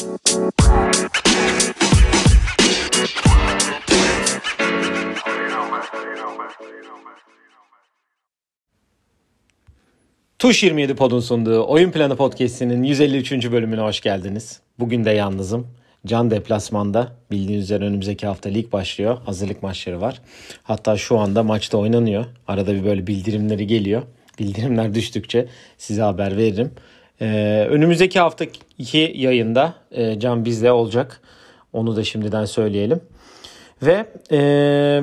Tuş 0.00 0.12
27 10.62 10.94
Pod'un 10.94 11.20
sunduğu 11.20 11.66
Oyun 11.66 11.90
Planı 11.90 12.16
Podcast'inin 12.16 12.82
153. 12.82 13.52
bölümüne 13.52 13.80
hoş 13.80 14.00
geldiniz. 14.00 14.60
Bugün 14.78 15.04
de 15.04 15.10
yalnızım. 15.10 15.66
Can 16.06 16.30
deplasmanda. 16.30 17.12
Bildiğiniz 17.30 17.64
üzere 17.64 17.84
önümüzdeki 17.84 18.26
hafta 18.26 18.48
lig 18.48 18.72
başlıyor. 18.72 19.18
Hazırlık 19.24 19.62
maçları 19.62 20.00
var. 20.00 20.22
Hatta 20.62 20.96
şu 20.96 21.18
anda 21.18 21.42
maçta 21.42 21.78
oynanıyor. 21.78 22.24
Arada 22.48 22.74
bir 22.74 22.84
böyle 22.84 23.06
bildirimleri 23.06 23.66
geliyor. 23.66 24.02
Bildirimler 24.38 24.94
düştükçe 24.94 25.48
size 25.78 26.02
haber 26.02 26.36
veririm. 26.36 26.72
Ee, 27.20 27.66
önümüzdeki 27.70 28.20
haftaki 28.20 29.12
yayında 29.14 29.74
e, 29.90 30.18
Can 30.18 30.44
bizle 30.44 30.72
olacak. 30.72 31.20
Onu 31.72 31.96
da 31.96 32.04
şimdiden 32.04 32.44
söyleyelim. 32.44 33.00
Ve 33.82 34.06
e, 34.32 35.02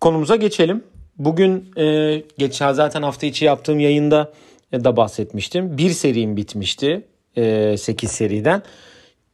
konumuza 0.00 0.36
geçelim. 0.36 0.84
Bugün 1.18 1.72
e, 1.76 2.22
geçen 2.38 2.72
zaten 2.72 3.02
hafta 3.02 3.26
içi 3.26 3.44
yaptığım 3.44 3.80
yayında 3.80 4.32
da 4.72 4.96
bahsetmiştim. 4.96 5.78
Bir 5.78 5.90
serim 5.90 6.36
bitmişti 6.36 7.02
e, 7.36 7.76
8 7.76 8.10
seriden. 8.10 8.62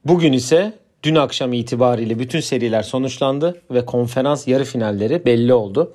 Bugün 0.04 0.32
ise 0.32 0.72
dün 1.02 1.14
akşam 1.14 1.52
itibariyle 1.52 2.18
bütün 2.18 2.40
seriler 2.40 2.82
sonuçlandı 2.82 3.62
ve 3.70 3.86
konferans 3.86 4.48
yarı 4.48 4.64
finalleri 4.64 5.24
belli 5.24 5.54
oldu. 5.54 5.94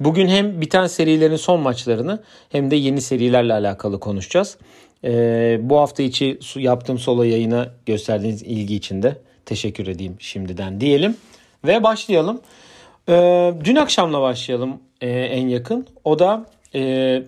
Bugün 0.00 0.28
hem 0.28 0.60
biten 0.60 0.86
serilerin 0.86 1.36
son 1.36 1.60
maçlarını 1.60 2.22
hem 2.48 2.70
de 2.70 2.76
yeni 2.76 3.00
serilerle 3.00 3.52
alakalı 3.52 4.00
konuşacağız. 4.00 4.58
Ee, 5.04 5.58
bu 5.62 5.78
hafta 5.78 6.02
içi 6.02 6.38
yaptığım 6.56 6.98
solo 6.98 7.22
yayına 7.22 7.68
gösterdiğiniz 7.86 8.42
ilgi 8.42 8.74
için 8.74 9.02
de 9.02 9.18
teşekkür 9.46 9.86
edeyim 9.86 10.16
şimdiden 10.18 10.80
diyelim. 10.80 11.16
Ve 11.66 11.82
başlayalım. 11.82 12.40
Ee, 13.08 13.54
dün 13.64 13.76
akşamla 13.76 14.20
başlayalım 14.20 14.80
e, 15.00 15.10
en 15.10 15.48
yakın. 15.48 15.86
O 16.04 16.18
da 16.18 16.46
e, 16.74 17.22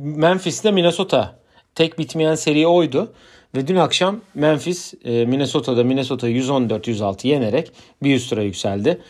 Memphis'te 0.00 0.70
Minnesota. 0.70 1.36
Tek 1.74 1.98
bitmeyen 1.98 2.34
seri 2.34 2.66
oydu. 2.66 3.12
Ve 3.54 3.66
dün 3.66 3.76
akşam 3.76 4.20
Memphis 4.34 4.94
e, 5.04 5.26
Minnesota'da 5.26 5.84
Minnesota 5.84 6.28
114-106 6.28 7.26
yenerek 7.26 7.72
bir 8.02 8.16
üst 8.16 8.30
tura 8.30 8.42
yükseldi. 8.42 9.00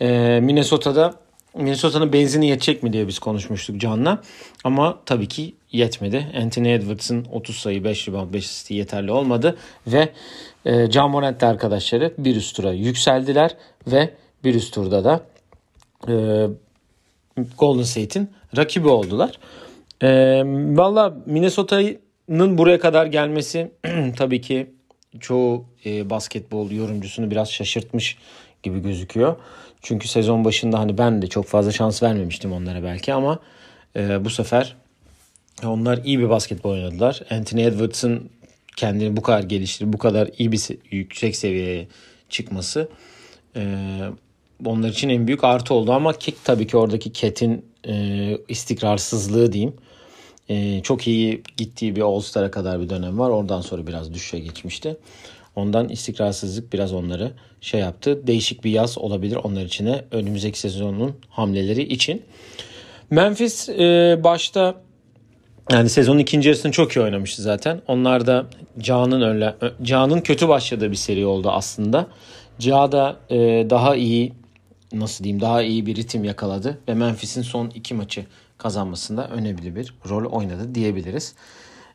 E, 0.00 0.40
Minnesota'da 0.42 1.14
Minnesota'nın 1.54 2.12
benzini 2.12 2.46
yetecek 2.46 2.82
mi 2.82 2.92
diye 2.92 3.08
biz 3.08 3.18
konuşmuştuk 3.18 3.80
Can'la. 3.80 4.22
Ama 4.64 5.00
tabii 5.06 5.28
ki 5.28 5.54
yetmedi. 5.74 6.26
Anthony 6.42 6.74
Edwards'ın 6.74 7.26
30 7.32 7.56
sayı 7.56 7.84
5 7.84 8.08
rebound 8.08 8.34
5 8.34 8.44
asist 8.44 8.70
yeterli 8.70 9.12
olmadı. 9.12 9.56
Ve 9.86 10.08
e, 10.64 10.90
Can 10.90 11.10
Morant 11.10 11.42
arkadaşları 11.42 12.14
bir 12.18 12.36
üst 12.36 12.56
tura 12.56 12.72
yükseldiler. 12.72 13.56
Ve 13.86 14.10
bir 14.44 14.54
üst 14.54 14.74
turda 14.74 15.04
da 15.04 15.20
e, 16.08 16.14
Golden 17.58 17.82
State'in 17.82 18.30
rakibi 18.56 18.88
oldular. 18.88 19.38
E, 20.02 20.08
Valla 20.76 21.16
Minnesota'nın 21.26 22.58
buraya 22.58 22.78
kadar 22.78 23.06
gelmesi 23.06 23.70
tabii 24.16 24.40
ki 24.40 24.70
çoğu 25.20 25.64
e, 25.86 26.10
basketbol 26.10 26.70
yorumcusunu 26.70 27.30
biraz 27.30 27.50
şaşırtmış 27.50 28.18
gibi 28.62 28.82
gözüküyor. 28.82 29.36
Çünkü 29.82 30.08
sezon 30.08 30.44
başında 30.44 30.78
hani 30.78 30.98
ben 30.98 31.22
de 31.22 31.26
çok 31.26 31.46
fazla 31.46 31.72
şans 31.72 32.02
vermemiştim 32.02 32.52
onlara 32.52 32.82
belki 32.82 33.14
ama 33.14 33.38
e, 33.96 34.24
bu 34.24 34.30
sefer 34.30 34.76
onlar 35.64 36.00
iyi 36.04 36.18
bir 36.18 36.30
basketbol 36.30 36.70
oynadılar. 36.70 37.20
Anthony 37.30 37.64
Edwards'ın 37.64 38.30
kendini 38.76 39.16
bu 39.16 39.22
kadar 39.22 39.42
geliştirip 39.42 39.92
bu 39.92 39.98
kadar 39.98 40.30
iyi 40.38 40.52
bir 40.52 40.68
yüksek 40.90 41.36
seviyeye 41.36 41.88
çıkması 42.28 42.88
e, 43.56 43.62
onlar 44.64 44.88
için 44.88 45.08
en 45.08 45.26
büyük 45.26 45.44
artı 45.44 45.74
oldu 45.74 45.92
ama 45.92 46.12
Kik 46.12 46.44
tabii 46.44 46.66
ki 46.66 46.76
oradaki 46.76 47.12
Ket'in 47.12 47.64
e, 47.88 48.38
istikrarsızlığı 48.48 49.52
diyeyim. 49.52 49.74
E, 50.48 50.80
çok 50.82 51.06
iyi 51.06 51.42
gittiği 51.56 51.96
bir 51.96 52.00
All-Star'a 52.00 52.50
kadar 52.50 52.80
bir 52.80 52.88
dönem 52.88 53.18
var. 53.18 53.30
Oradan 53.30 53.60
sonra 53.60 53.86
biraz 53.86 54.14
düşüşe 54.14 54.38
geçmişti. 54.38 54.96
Ondan 55.56 55.88
istikrarsızlık 55.88 56.72
biraz 56.72 56.92
onları 56.92 57.32
şey 57.60 57.80
yaptı. 57.80 58.26
Değişik 58.26 58.64
bir 58.64 58.70
yaz 58.70 58.98
olabilir 58.98 59.36
onlar 59.36 59.62
içine 59.62 60.04
önümüzdeki 60.10 60.58
sezonun 60.58 61.16
hamleleri 61.28 61.82
için. 61.82 62.22
Memphis 63.10 63.68
e, 63.68 64.20
başta 64.24 64.74
yani 65.72 65.88
sezonun 65.88 66.18
ikinci 66.18 66.48
yarısını 66.48 66.72
çok 66.72 66.96
iyi 66.96 67.00
oynamıştı 67.00 67.42
zaten. 67.42 67.80
Onlar 67.86 68.26
da 68.26 68.46
Ca'nın 68.78 69.20
önle 69.20 69.54
Ca'nın 69.82 70.20
kötü 70.20 70.48
başladığı 70.48 70.90
bir 70.90 70.96
seri 70.96 71.26
oldu 71.26 71.50
aslında. 71.50 72.06
Ca 72.58 72.92
da 72.92 73.16
e, 73.30 73.36
daha 73.70 73.96
iyi 73.96 74.32
nasıl 74.92 75.24
diyeyim 75.24 75.40
daha 75.40 75.62
iyi 75.62 75.86
bir 75.86 75.96
ritim 75.96 76.24
yakaladı 76.24 76.78
ve 76.88 76.94
Memphis'in 76.94 77.42
son 77.42 77.70
iki 77.74 77.94
maçı 77.94 78.26
kazanmasında 78.58 79.28
önemli 79.28 79.76
bir 79.76 79.94
rol 80.08 80.32
oynadı 80.32 80.74
diyebiliriz. 80.74 81.34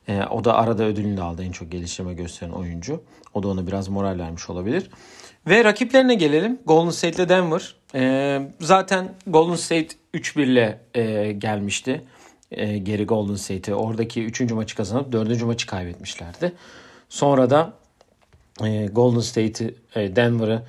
E, 0.08 0.24
o 0.24 0.44
da 0.44 0.56
arada 0.56 0.84
ödülünü 0.84 1.18
de 1.18 1.22
aldı 1.22 1.44
en 1.44 1.52
çok 1.52 1.72
geliştirme 1.72 2.14
gösteren 2.14 2.52
oyuncu. 2.52 3.04
O 3.34 3.44
da 3.44 3.48
ona 3.48 3.68
biraz 3.68 3.88
moral 3.88 4.20
vermiş 4.20 4.50
olabilir. 4.50 4.90
Ve 5.48 5.64
rakiplerine 5.64 6.16
gelelim. 6.16 6.60
Golden 6.66 6.90
State 6.90 7.24
ile 7.24 7.30
Denver. 7.30 7.76
E, 7.96 8.42
zaten 8.60 9.14
Golden 9.28 9.56
State 9.56 9.88
3-1 10.14 10.42
ile 10.42 10.80
e, 10.94 11.32
gelmişti. 11.32 12.02
E, 12.52 12.78
geri 12.78 13.06
Golden 13.06 13.36
State'e. 13.36 13.76
Oradaki 13.76 14.24
3. 14.24 14.52
maçı 14.52 14.76
kazanıp 14.76 15.12
4. 15.12 15.44
maçı 15.44 15.68
kaybetmişlerdi. 15.68 16.54
Sonra 17.10 17.50
da 17.50 17.74
e, 18.64 18.86
Golden 18.86 19.20
State'i, 19.20 19.76
e, 19.96 20.16
Denver'ı 20.16 20.64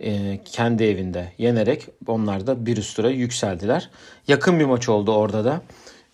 e, 0.00 0.40
kendi 0.44 0.84
evinde 0.84 1.32
yenerek 1.38 1.86
onlar 2.06 2.46
da 2.46 2.66
bir 2.66 2.76
üst 2.76 2.96
tura 2.96 3.10
yükseldiler. 3.10 3.90
Yakın 4.28 4.60
bir 4.60 4.64
maç 4.64 4.88
oldu 4.88 5.12
orada 5.12 5.44
da. 5.44 5.62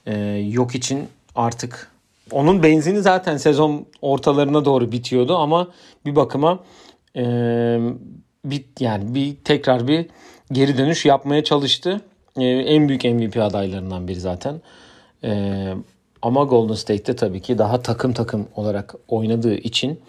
E, 0.06 0.16
yok 0.50 0.75
için 0.75 1.09
artık 1.34 1.91
onun 2.30 2.62
benzini 2.62 3.00
zaten 3.00 3.36
sezon 3.36 3.86
ortalarına 4.03 4.64
doğru 4.64 4.92
bitiyordu 4.92 5.36
ama 5.36 5.69
bir 6.06 6.16
bakıma 6.16 6.64
e, 7.16 7.22
bit 8.44 8.80
yani 8.80 9.14
bir 9.14 9.36
tekrar 9.44 9.88
bir 9.88 10.06
geri 10.53 10.78
dönüş 10.78 11.04
yapmaya 11.04 11.44
çalıştı. 11.44 12.00
E, 12.36 12.44
en 12.44 12.88
büyük 12.88 13.04
MVP 13.04 13.36
adaylarından 13.36 14.09
biri 14.09 14.20
zaten. 14.20 14.60
E, 15.25 15.75
ama 16.22 16.44
Golden 16.44 16.75
State'te 16.75 17.16
tabii 17.16 17.42
ki 17.42 17.58
daha 17.58 17.82
takım 17.82 18.12
takım 18.12 18.48
olarak 18.54 18.94
oynadığı 19.08 19.54
için 19.54 20.00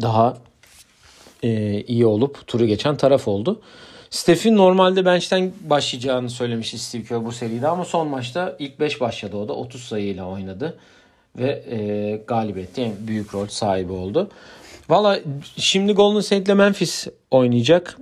daha 0.00 0.36
e, 1.42 1.80
iyi 1.80 2.06
olup 2.06 2.46
turu 2.46 2.66
geçen 2.66 2.96
taraf 2.96 3.28
oldu. 3.28 3.60
Steph'in 4.10 4.56
normalde 4.56 5.04
bench'ten 5.04 5.52
başlayacağını 5.60 6.30
söylemiş 6.30 6.68
Steve 6.68 7.02
Kerr 7.02 7.24
bu 7.24 7.32
seride 7.32 7.68
ama 7.68 7.84
son 7.84 8.08
maçta 8.08 8.56
ilk 8.58 8.80
5 8.80 9.00
başladı 9.00 9.36
o 9.36 9.48
da 9.48 9.52
30 9.52 9.82
sayıyla 9.82 10.28
oynadı 10.28 10.78
ve 11.36 11.64
e, 11.70 12.16
galibiyette 12.26 12.82
en 12.82 12.92
büyük 13.00 13.34
rol 13.34 13.46
sahibi 13.46 13.92
oldu. 13.92 14.30
Valla 14.88 15.18
şimdi 15.56 15.92
Golden 15.92 16.20
State 16.20 16.42
ile 16.42 16.54
Memphis 16.54 17.06
oynayacak 17.30 17.98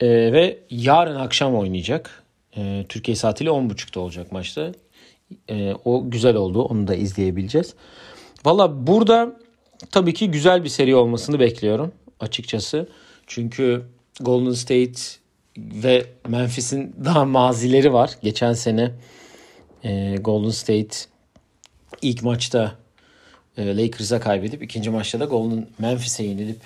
e, 0.00 0.08
ve 0.08 0.58
yarın 0.70 1.16
akşam 1.16 1.56
oynayacak. 1.56 2.22
E, 2.56 2.84
Türkiye 2.88 3.16
saatiyle 3.16 3.50
10.30'da 3.50 4.00
olacak 4.00 4.32
maçta. 4.32 4.72
E, 5.50 5.74
o 5.84 6.10
güzel 6.10 6.36
oldu 6.36 6.62
onu 6.62 6.86
da 6.86 6.94
izleyebileceğiz. 6.94 7.74
Valla 8.44 8.86
burada 8.86 9.36
tabii 9.90 10.14
ki 10.14 10.30
güzel 10.30 10.64
bir 10.64 10.68
seri 10.68 10.94
olmasını 10.96 11.40
bekliyorum 11.40 11.92
açıkçası. 12.20 12.88
Çünkü 13.26 13.82
Golden 14.20 14.52
State 14.52 15.00
ve 15.56 16.06
Memphis'in 16.28 16.96
daha 17.04 17.24
mazileri 17.24 17.92
var. 17.92 18.10
Geçen 18.22 18.52
sene 18.52 18.92
e, 19.84 20.16
Golden 20.20 20.50
State 20.50 20.96
ilk 22.02 22.22
maçta 22.22 22.76
e, 23.56 23.76
Lakers'a 23.76 24.20
kaybedip 24.20 24.62
ikinci 24.62 24.90
maçta 24.90 25.20
da 25.20 25.24
Golden 25.24 25.66
Memphis'e 25.78 26.24
yenilip 26.24 26.60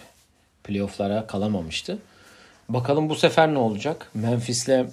playoff'lara 0.65 1.27
kalamamıştı. 1.27 1.99
Bakalım 2.69 3.09
bu 3.09 3.15
sefer 3.15 3.55
ne 3.55 3.59
olacak? 3.59 4.11
Memphis'le 4.15 4.87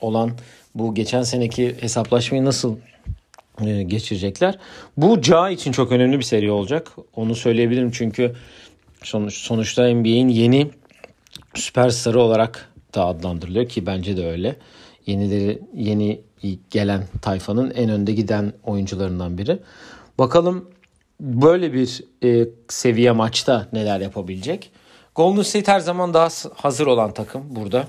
olan 0.00 0.32
bu 0.78 0.94
geçen 0.94 1.22
seneki 1.22 1.76
hesaplaşmayı 1.80 2.44
nasıl 2.44 2.76
e, 3.60 3.82
geçirecekler? 3.82 4.58
Bu 4.96 5.20
Ca 5.20 5.50
için 5.50 5.72
çok 5.72 5.92
önemli 5.92 6.18
bir 6.18 6.24
seri 6.24 6.50
olacak. 6.50 6.88
Onu 7.16 7.34
söyleyebilirim 7.34 7.90
çünkü 7.90 8.34
sonuç, 9.02 9.34
sonuçta 9.34 9.94
NBA'in 9.94 10.28
yeni 10.28 10.70
süperstarı 11.54 12.20
olarak 12.20 12.72
da 12.94 13.06
adlandırılıyor 13.06 13.68
ki 13.68 13.86
bence 13.86 14.16
de 14.16 14.26
öyle. 14.26 14.56
Yenileri 15.06 15.62
yeni 15.74 16.20
gelen 16.70 17.04
tayfanın 17.22 17.70
en 17.70 17.90
önde 17.90 18.12
giden 18.12 18.52
oyuncularından 18.64 19.38
biri. 19.38 19.58
Bakalım 20.18 20.68
böyle 21.20 21.72
bir 21.72 22.04
e, 22.24 22.48
seviye 22.68 23.12
maçta 23.12 23.68
neler 23.72 24.00
yapabilecek. 24.00 24.70
Golden 25.14 25.42
State 25.42 25.72
her 25.72 25.80
zaman 25.80 26.14
daha 26.14 26.28
hazır 26.54 26.86
olan 26.86 27.14
takım 27.14 27.42
burada. 27.56 27.86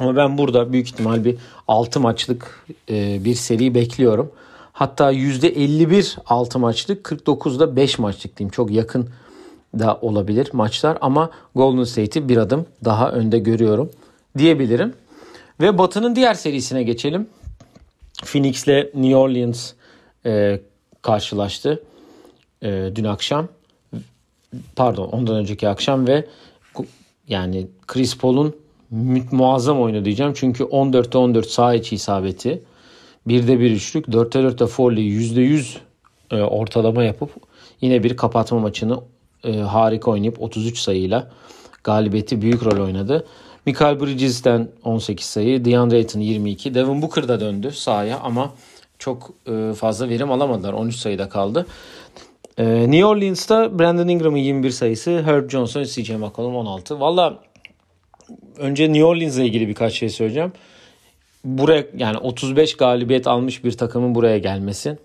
Ama 0.00 0.16
ben 0.16 0.38
burada 0.38 0.72
büyük 0.72 0.86
ihtimal 0.86 1.24
bir 1.24 1.36
6 1.68 2.00
maçlık 2.00 2.66
e, 2.90 3.24
bir 3.24 3.34
seri 3.34 3.74
bekliyorum. 3.74 4.32
Hatta 4.72 5.12
%51 5.12 6.16
6 6.26 6.58
maçlık 6.58 7.06
49'da 7.06 7.76
5 7.76 7.98
maçlık 7.98 8.38
diyeyim. 8.38 8.50
Çok 8.50 8.70
yakın 8.70 9.08
da 9.78 9.98
olabilir 10.02 10.50
maçlar 10.52 10.98
ama 11.00 11.30
Golden 11.54 11.84
State'i 11.84 12.28
bir 12.28 12.36
adım 12.36 12.66
daha 12.84 13.10
önde 13.10 13.38
görüyorum 13.38 13.90
diyebilirim. 14.38 14.94
Ve 15.60 15.78
Batı'nın 15.78 16.16
diğer 16.16 16.34
serisine 16.34 16.82
geçelim. 16.82 17.26
Phoenix'le 18.24 18.94
New 18.94 19.16
Orleans 19.16 19.72
e, 20.26 20.60
karşılaştı 21.02 21.82
e, 22.62 22.90
dün 22.94 23.04
akşam. 23.04 23.48
Pardon 24.76 25.08
ondan 25.08 25.36
önceki 25.36 25.68
akşam 25.68 26.06
ve 26.06 26.26
yani 27.28 27.66
Chris 27.86 28.18
Paul'un 28.18 28.54
muazzam 29.32 29.80
oyunu 29.80 30.04
diyeceğim. 30.04 30.32
Çünkü 30.36 30.64
14'te 30.64 31.18
14 31.18 31.46
sağ 31.46 31.74
içi 31.74 31.94
isabeti. 31.94 32.62
1'de 33.28 33.60
1 33.60 33.70
üçlük, 33.70 34.06
4'te 34.06 34.38
4'te 34.38 34.66
Foley 34.66 35.04
%100 35.04 35.76
e, 36.30 36.42
ortalama 36.42 37.04
yapıp 37.04 37.30
yine 37.80 38.02
bir 38.02 38.16
kapatma 38.16 38.58
maçını 38.58 39.00
e, 39.44 39.52
harika 39.56 40.10
oynayıp 40.10 40.42
33 40.42 40.78
sayıyla 40.78 41.30
galibiyeti 41.84 42.42
büyük 42.42 42.64
rol 42.64 42.84
oynadı. 42.84 43.26
Michael 43.66 44.00
Bridges'ten 44.00 44.68
18 44.84 45.26
sayı, 45.26 45.64
DeAndre 45.64 45.96
Ayton 45.96 46.20
22, 46.20 46.74
Devin 46.74 47.02
Booker 47.02 47.28
da 47.28 47.40
döndü 47.40 47.70
sahaya 47.70 48.20
ama 48.20 48.52
çok 48.98 49.30
e, 49.46 49.72
fazla 49.74 50.08
verim 50.08 50.30
alamadılar. 50.30 50.72
13 50.72 50.96
sayıda 50.96 51.28
kaldı. 51.28 51.66
E, 52.58 52.64
New 52.90 53.04
Orleans'ta 53.04 53.78
Brandon 53.78 54.08
Ingram'ın 54.08 54.36
21 54.36 54.70
sayısı, 54.70 55.22
Herb 55.22 55.50
Johnson, 55.50 55.84
CJ 55.84 56.10
McCollum 56.10 56.56
16. 56.56 57.00
Valla 57.00 57.38
önce 58.56 58.88
New 58.88 59.04
Orleans'la 59.04 59.42
ilgili 59.42 59.68
birkaç 59.68 59.92
şey 59.92 60.08
söyleyeceğim. 60.08 60.52
Buraya 61.44 61.86
yani 61.96 62.18
35 62.18 62.76
galibiyet 62.76 63.26
almış 63.26 63.64
bir 63.64 63.72
takımın 63.72 64.14
buraya 64.14 64.38
gelmesi 64.38 64.98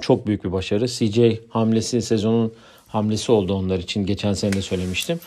çok 0.00 0.26
büyük 0.26 0.44
bir 0.44 0.52
başarı. 0.52 0.88
CJ 0.88 1.20
hamlesi 1.48 2.02
sezonun 2.02 2.52
hamlesi 2.86 3.32
oldu 3.32 3.54
onlar 3.54 3.78
için. 3.78 4.06
Geçen 4.06 4.32
sene 4.32 4.52
de 4.52 4.62
söylemiştim. 4.62 5.20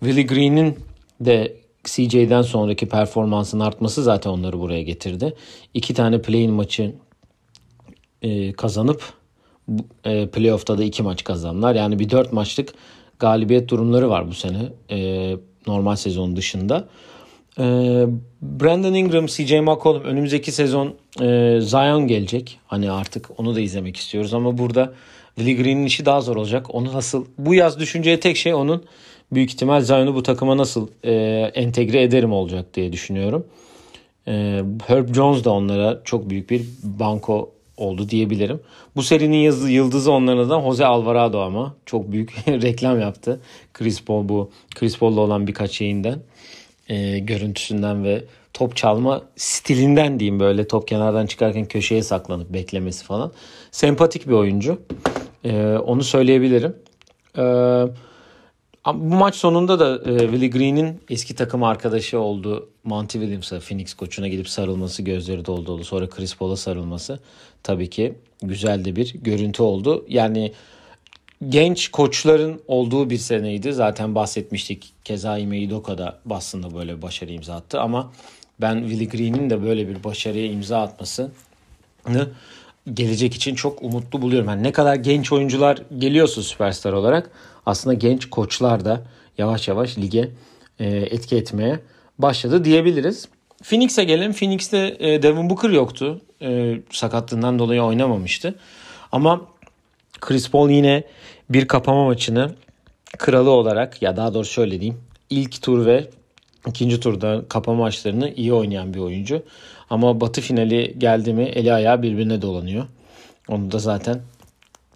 Willie 0.00 0.22
Green'in 0.26 0.78
de 1.20 1.56
CJ'den 1.84 2.42
sonraki 2.42 2.88
performansın 2.88 3.60
artması 3.60 4.02
zaten 4.02 4.30
onları 4.30 4.58
buraya 4.58 4.82
getirdi. 4.82 5.34
İki 5.74 5.94
tane 5.94 6.22
play-in 6.22 6.52
maçı 6.52 6.94
e, 8.22 8.52
kazanıp 8.52 9.02
e, 10.04 10.26
playoff'ta 10.26 10.78
da 10.78 10.84
iki 10.84 11.02
maç 11.02 11.24
kazandılar. 11.24 11.74
Yani 11.74 11.98
bir 11.98 12.10
dört 12.10 12.32
maçlık 12.32 12.74
galibiyet 13.22 13.68
durumları 13.68 14.10
var 14.10 14.28
bu 14.28 14.34
sene 14.34 14.58
e, 14.90 15.36
normal 15.66 15.96
sezon 15.96 16.36
dışında. 16.36 16.88
E, 17.58 17.64
Brandon 18.42 18.94
Ingram, 18.94 19.26
CJ 19.26 19.52
McCollum 19.52 20.04
önümüzdeki 20.04 20.52
sezon 20.52 20.94
e, 21.20 21.58
Zion 21.60 22.06
gelecek. 22.06 22.58
Hani 22.66 22.90
artık 22.90 23.40
onu 23.40 23.54
da 23.54 23.60
izlemek 23.60 23.96
istiyoruz 23.96 24.34
ama 24.34 24.58
burada 24.58 24.92
Willie 25.36 25.62
Green'in 25.62 25.86
işi 25.86 26.06
daha 26.06 26.20
zor 26.20 26.36
olacak. 26.36 26.74
Onu 26.74 26.92
nasıl 26.92 27.26
bu 27.38 27.54
yaz 27.54 27.80
düşüneceği 27.80 28.20
tek 28.20 28.36
şey 28.36 28.54
onun 28.54 28.84
büyük 29.32 29.50
ihtimal 29.50 29.80
Zion'u 29.80 30.14
bu 30.14 30.22
takıma 30.22 30.56
nasıl 30.56 30.88
e, 31.04 31.12
entegre 31.54 32.02
ederim 32.02 32.32
olacak 32.32 32.74
diye 32.74 32.92
düşünüyorum. 32.92 33.46
E, 34.28 34.62
Herb 34.86 35.14
Jones 35.14 35.44
da 35.44 35.50
onlara 35.50 36.00
çok 36.04 36.30
büyük 36.30 36.50
bir 36.50 36.62
banko 36.82 37.50
oldu 37.76 38.08
diyebilirim. 38.08 38.60
Bu 38.96 39.02
serinin 39.02 39.68
yıldızı 39.68 40.12
onlardan 40.12 40.60
Jose 40.60 40.86
Alvarado 40.86 41.40
ama 41.40 41.74
çok 41.86 42.12
büyük 42.12 42.32
reklam 42.48 43.00
yaptı. 43.00 43.40
Chris 43.74 44.04
Paul 44.04 44.28
bu 44.28 44.50
Chris 44.74 44.98
Paul'la 44.98 45.20
olan 45.20 45.46
birkaç 45.46 45.70
şeyinden 45.70 46.18
e, 46.88 47.18
görüntüsünden 47.18 48.04
ve 48.04 48.24
top 48.52 48.76
çalma 48.76 49.22
stilinden 49.36 50.20
diyeyim 50.20 50.40
böyle 50.40 50.68
top 50.68 50.88
kenardan 50.88 51.26
çıkarken 51.26 51.64
köşeye 51.64 52.02
saklanıp 52.02 52.52
beklemesi 52.52 53.04
falan. 53.04 53.32
Sempatik 53.70 54.28
bir 54.28 54.32
oyuncu. 54.32 54.78
E, 55.44 55.76
onu 55.86 56.04
söyleyebilirim. 56.04 56.76
Eee 57.38 57.86
bu 58.86 59.14
maç 59.14 59.34
sonunda 59.34 59.78
da 59.78 60.10
e, 60.10 60.18
Willie 60.18 60.50
Green'in 60.50 61.00
eski 61.10 61.34
takım 61.34 61.62
arkadaşı 61.62 62.18
olduğu 62.18 62.68
Monty 62.84 63.18
Williams'a 63.18 63.60
Phoenix 63.60 63.94
koçuna 63.94 64.28
gidip 64.28 64.48
sarılması 64.48 65.02
gözleri 65.02 65.44
doldu 65.44 65.66
dolu. 65.66 65.84
Sonra 65.84 66.08
Chris 66.08 66.36
Paul'a 66.36 66.56
sarılması 66.56 67.20
tabii 67.62 67.90
ki 67.90 68.14
güzel 68.42 68.84
de 68.84 68.96
bir 68.96 69.14
görüntü 69.14 69.62
oldu. 69.62 70.04
Yani 70.08 70.52
genç 71.48 71.90
koçların 71.90 72.60
olduğu 72.68 73.10
bir 73.10 73.18
seneydi. 73.18 73.72
Zaten 73.72 74.14
bahsetmiştik. 74.14 74.92
Keza 75.04 75.38
Ime 75.38 75.66
Udoka 75.66 75.98
da 75.98 76.18
Boston'da 76.24 76.74
böyle 76.74 77.02
başarı 77.02 77.32
imza 77.32 77.54
attı 77.54 77.80
ama 77.80 78.12
ben 78.60 78.80
Willie 78.88 79.08
Green'in 79.08 79.50
de 79.50 79.62
böyle 79.62 79.88
bir 79.88 80.04
başarıya 80.04 80.46
imza 80.46 80.82
atmasını 80.82 81.30
gelecek 82.94 83.34
için 83.34 83.54
çok 83.54 83.82
umutlu 83.82 84.22
buluyorum. 84.22 84.48
Yani 84.48 84.62
ne 84.62 84.72
kadar 84.72 84.94
genç 84.94 85.32
oyuncular 85.32 85.82
geliyorsa 85.98 86.42
süperstar 86.42 86.92
olarak 86.92 87.30
aslında 87.66 87.94
genç 87.94 88.30
koçlar 88.30 88.84
da 88.84 89.02
yavaş 89.38 89.68
yavaş 89.68 89.98
lige 89.98 90.30
e, 90.80 90.86
etki 90.86 91.36
etmeye 91.36 91.80
başladı 92.18 92.64
diyebiliriz. 92.64 93.28
Phoenix'e 93.62 94.04
gelelim. 94.04 94.32
Phoenix'te 94.32 94.96
e, 94.98 95.22
Devin 95.22 95.50
Booker 95.50 95.70
yoktu. 95.70 96.20
E, 96.42 96.78
sakatlığından 96.90 97.58
dolayı 97.58 97.82
oynamamıştı. 97.82 98.54
Ama 99.12 99.40
Chris 100.20 100.50
Paul 100.50 100.70
yine 100.70 101.04
bir 101.50 101.68
kapama 101.68 102.04
maçını 102.04 102.54
kralı 103.18 103.50
olarak 103.50 104.02
ya 104.02 104.16
daha 104.16 104.34
doğrusu 104.34 104.52
şöyle 104.52 104.80
diyeyim. 104.80 105.00
ilk 105.30 105.62
tur 105.62 105.86
ve 105.86 106.10
ikinci 106.68 107.00
turda 107.00 107.42
kapama 107.48 107.78
maçlarını 107.78 108.34
iyi 108.34 108.52
oynayan 108.52 108.94
bir 108.94 108.98
oyuncu. 108.98 109.42
Ama 109.90 110.20
batı 110.20 110.40
finali 110.40 110.94
geldi 110.98 111.32
mi 111.32 111.42
eli 111.42 111.72
ayağı 111.72 112.02
birbirine 112.02 112.42
dolanıyor. 112.42 112.84
Onu 113.48 113.72
da 113.72 113.78
zaten 113.78 114.20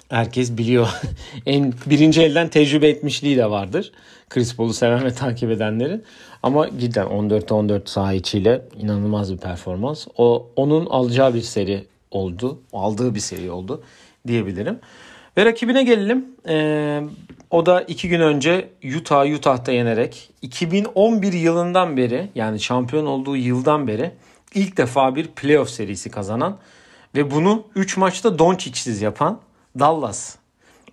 herkes 0.08 0.58
biliyor. 0.58 0.88
en 1.46 1.74
birinci 1.86 2.22
elden 2.22 2.48
tecrübe 2.48 2.88
etmişliği 2.88 3.36
de 3.36 3.50
vardır. 3.50 3.92
Chris 4.28 4.56
Paul'u 4.56 4.74
seven 4.74 5.04
ve 5.04 5.14
takip 5.14 5.50
edenlerin. 5.50 6.04
Ama 6.42 6.78
cidden 6.78 7.06
14'te 7.06 7.54
14 7.54 7.88
saha 7.88 8.12
içiyle 8.12 8.62
inanılmaz 8.78 9.32
bir 9.32 9.38
performans. 9.38 10.06
O 10.16 10.48
onun 10.56 10.86
alacağı 10.86 11.34
bir 11.34 11.40
seri 11.40 11.84
oldu. 12.10 12.60
Aldığı 12.72 13.14
bir 13.14 13.20
seri 13.20 13.50
oldu 13.50 13.82
diyebilirim. 14.26 14.78
Ve 15.36 15.44
rakibine 15.44 15.82
gelelim. 15.82 16.26
Ee, 16.48 17.02
o 17.50 17.66
da 17.66 17.82
iki 17.82 18.08
gün 18.08 18.20
önce 18.20 18.68
Utah 18.96 19.34
Utah'ta 19.34 19.72
yenerek 19.72 20.30
2011 20.42 21.32
yılından 21.32 21.96
beri 21.96 22.28
yani 22.34 22.60
şampiyon 22.60 23.06
olduğu 23.06 23.36
yıldan 23.36 23.88
beri 23.88 24.12
ilk 24.54 24.76
defa 24.76 25.16
bir 25.16 25.26
playoff 25.26 25.70
serisi 25.70 26.10
kazanan 26.10 26.58
ve 27.14 27.30
bunu 27.30 27.64
3 27.74 27.96
maçta 27.96 28.38
Doncic'siz 28.38 29.02
yapan 29.02 29.40
Dallas 29.78 30.36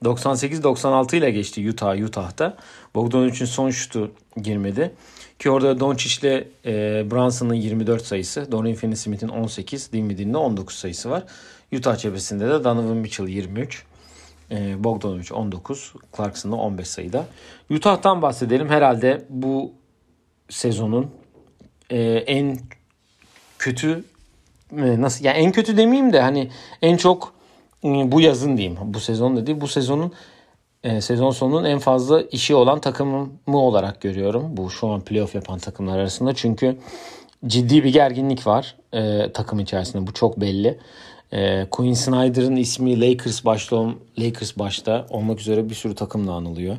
98-96 0.03 1.15
ile 1.15 1.31
geçti 1.31 1.69
Utah 1.69 2.06
Utah'ta. 2.06 2.57
Bogdanovic'in 2.95 3.45
son 3.45 3.69
şutu 3.69 4.12
girmedi. 4.41 4.94
Ki 5.40 5.49
orada 5.49 5.80
Doncic 5.80 6.19
ile 6.21 6.47
e, 6.66 6.71
Brunson'ın 7.11 7.54
24 7.54 8.06
sayısı, 8.06 8.52
Dorian 8.52 8.75
Finney-Smith'in 8.75 9.28
18, 9.28 9.92
Dinwiddie'nin 9.94 10.33
de 10.33 10.37
19 10.37 10.75
sayısı 10.75 11.09
var. 11.09 11.23
Utah 11.73 11.97
cephesinde 11.97 12.49
de 12.49 12.63
Donovan 12.63 12.97
Mitchell 12.97 13.28
23, 13.28 13.83
e, 14.52 14.83
Bogdanovic 14.83 15.33
19, 15.33 15.94
Clarkson'da 16.18 16.56
15 16.56 16.87
sayıda. 16.87 17.25
Utah'tan 17.69 18.21
bahsedelim. 18.21 18.69
Herhalde 18.69 19.25
bu 19.30 19.73
sezonun 20.49 21.11
e, 21.90 22.02
en 22.11 22.59
kötü 23.59 24.04
e, 24.78 25.02
nasıl 25.02 25.25
yani 25.25 25.37
en 25.37 25.52
kötü 25.52 25.78
demeyeyim 25.78 26.13
de 26.13 26.21
hani 26.21 26.52
en 26.81 26.97
çok 26.97 27.33
bu 27.83 28.21
yazın 28.21 28.57
diyeyim. 28.57 28.78
Bu 28.83 28.99
sezon 28.99 29.37
da 29.37 29.47
değil. 29.47 29.61
Bu 29.61 29.68
sezonun 29.68 30.13
e, 30.83 31.02
sezon 31.02 31.31
sonunun 31.31 31.63
en 31.63 31.80
fazla 31.80 32.21
işi 32.21 32.56
olan 32.56 32.81
takımı 32.81 33.30
olarak 33.47 34.02
görüyorum. 34.02 34.57
Bu 34.57 34.69
şu 34.69 34.87
an 34.87 35.02
playoff 35.02 35.35
yapan 35.35 35.59
takımlar 35.59 35.97
arasında. 35.97 36.33
Çünkü 36.35 36.78
ciddi 37.47 37.83
bir 37.83 37.94
gerginlik 37.94 38.47
var 38.47 38.75
e, 38.94 39.31
takım 39.33 39.59
içerisinde. 39.59 40.07
Bu 40.07 40.13
çok 40.13 40.42
belli. 40.42 40.80
E, 41.31 41.66
Quinn 41.71 41.94
Snyder'ın 41.94 42.56
ismi 42.56 43.02
Lakers 43.02 43.45
başta, 43.45 43.85
Lakers 44.19 44.57
başta 44.57 45.06
olmak 45.09 45.40
üzere 45.40 45.69
bir 45.69 45.75
sürü 45.75 45.95
takımla 45.95 46.33
anılıyor. 46.33 46.78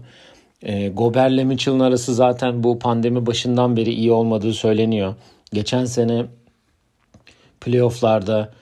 E, 0.62 0.88
Gober'le 0.88 1.44
Mitchell'ın 1.44 1.80
arası 1.80 2.14
zaten 2.14 2.64
bu 2.64 2.78
pandemi 2.78 3.26
başından 3.26 3.76
beri 3.76 3.92
iyi 3.92 4.12
olmadığı 4.12 4.52
söyleniyor. 4.52 5.14
Geçen 5.52 5.84
sene 5.84 6.26
playofflarda 7.60 8.52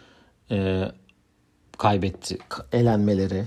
e, 0.51 0.85
kaybetti. 1.83 2.39
Elenmeleri. 2.73 3.45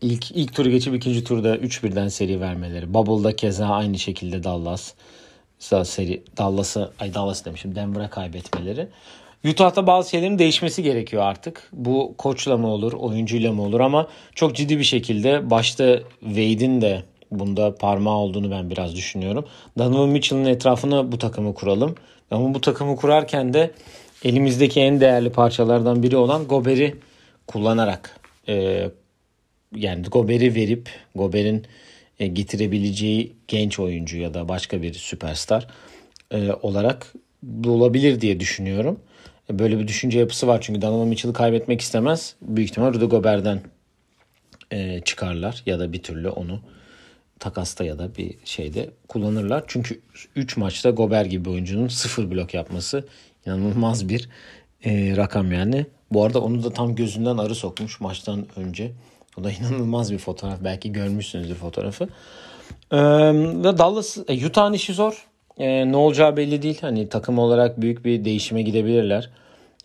İlk, 0.00 0.30
ilk 0.30 0.54
turu 0.54 0.70
geçip 0.70 0.94
ikinci 0.94 1.24
turda 1.24 1.56
3-1'den 1.56 2.08
seri 2.08 2.40
vermeleri. 2.40 2.94
Bubble'da 2.94 3.36
keza 3.36 3.66
aynı 3.66 3.98
şekilde 3.98 4.44
Dallas 4.44 4.92
seri 5.58 6.22
Dallas'ı 6.38 6.90
ay 7.00 7.14
Dallas 7.14 7.44
demişim 7.44 7.74
Denver'a 7.74 8.10
kaybetmeleri. 8.10 8.88
Utah'ta 9.44 9.86
bazı 9.86 10.10
şeylerin 10.10 10.38
değişmesi 10.38 10.82
gerekiyor 10.82 11.22
artık. 11.22 11.68
Bu 11.72 12.14
koçla 12.18 12.56
mı 12.56 12.68
olur, 12.68 12.92
oyuncuyla 12.92 13.52
mı 13.52 13.62
olur 13.62 13.80
ama 13.80 14.08
çok 14.34 14.56
ciddi 14.56 14.78
bir 14.78 14.84
şekilde 14.84 15.50
başta 15.50 15.98
Wade'in 16.20 16.80
de 16.80 17.02
bunda 17.30 17.74
parmağı 17.74 18.16
olduğunu 18.16 18.50
ben 18.50 18.70
biraz 18.70 18.96
düşünüyorum. 18.96 19.44
Donovan 19.78 20.08
Mitchell'ın 20.08 20.44
etrafına 20.44 21.12
bu 21.12 21.18
takımı 21.18 21.54
kuralım. 21.54 21.94
Ama 22.30 22.54
bu 22.54 22.60
takımı 22.60 22.96
kurarken 22.96 23.54
de 23.54 23.70
elimizdeki 24.24 24.80
en 24.80 25.00
değerli 25.00 25.32
parçalardan 25.32 26.02
biri 26.02 26.16
olan 26.16 26.44
Gober'i 26.48 26.94
kullanarak 27.46 28.20
e, 28.48 28.88
yani 29.76 30.02
Gober'i 30.02 30.54
verip 30.54 30.90
Gober'in 31.14 31.66
e, 32.18 32.26
getirebileceği 32.26 33.36
genç 33.48 33.78
oyuncu 33.78 34.16
ya 34.16 34.34
da 34.34 34.48
başka 34.48 34.82
bir 34.82 34.94
süperstar 34.94 35.66
e, 36.30 36.52
olarak 36.52 37.12
bulabilir 37.42 38.20
diye 38.20 38.40
düşünüyorum. 38.40 39.00
E, 39.50 39.58
böyle 39.58 39.78
bir 39.78 39.88
düşünce 39.88 40.18
yapısı 40.18 40.46
var 40.46 40.60
çünkü 40.60 40.82
Donovan 40.82 41.08
Mitchell'ı 41.08 41.32
kaybetmek 41.32 41.80
istemez. 41.80 42.34
Büyük 42.42 42.70
ihtimal 42.70 42.94
Rudy 42.94 43.04
Gobert'den 43.04 43.60
e, 44.70 45.00
çıkarlar 45.00 45.62
ya 45.66 45.78
da 45.78 45.92
bir 45.92 46.02
türlü 46.02 46.28
onu 46.28 46.60
takasta 47.38 47.84
ya 47.84 47.98
da 47.98 48.16
bir 48.16 48.34
şeyde 48.44 48.90
kullanırlar. 49.08 49.64
Çünkü 49.66 50.00
3 50.36 50.56
maçta 50.56 50.90
Gober 50.90 51.24
gibi 51.24 51.50
oyuncunun 51.50 51.88
sıfır 51.88 52.30
blok 52.30 52.54
yapması 52.54 53.06
inanılmaz 53.46 54.08
bir 54.08 54.28
e, 54.84 55.16
rakam 55.16 55.52
yani. 55.52 55.86
Bu 56.14 56.24
arada 56.24 56.40
onu 56.40 56.64
da 56.64 56.70
tam 56.70 56.94
gözünden 56.94 57.36
arı 57.36 57.54
sokmuş 57.54 58.00
maçtan 58.00 58.46
önce. 58.56 58.92
O 59.38 59.44
da 59.44 59.52
inanılmaz 59.60 60.12
bir 60.12 60.18
fotoğraf. 60.18 60.58
Belki 60.64 60.92
görmüşsünüzdür 60.92 61.54
fotoğrafı. 61.54 62.08
Ee, 62.92 62.96
Dallas, 63.78 64.18
e, 64.28 64.46
Utah'ın 64.46 64.72
işi 64.72 64.94
zor. 64.94 65.26
Ee, 65.58 65.92
ne 65.92 65.96
olacağı 65.96 66.36
belli 66.36 66.62
değil. 66.62 66.78
Hani 66.80 67.08
takım 67.08 67.38
olarak 67.38 67.80
büyük 67.80 68.04
bir 68.04 68.24
değişime 68.24 68.62
gidebilirler. 68.62 69.30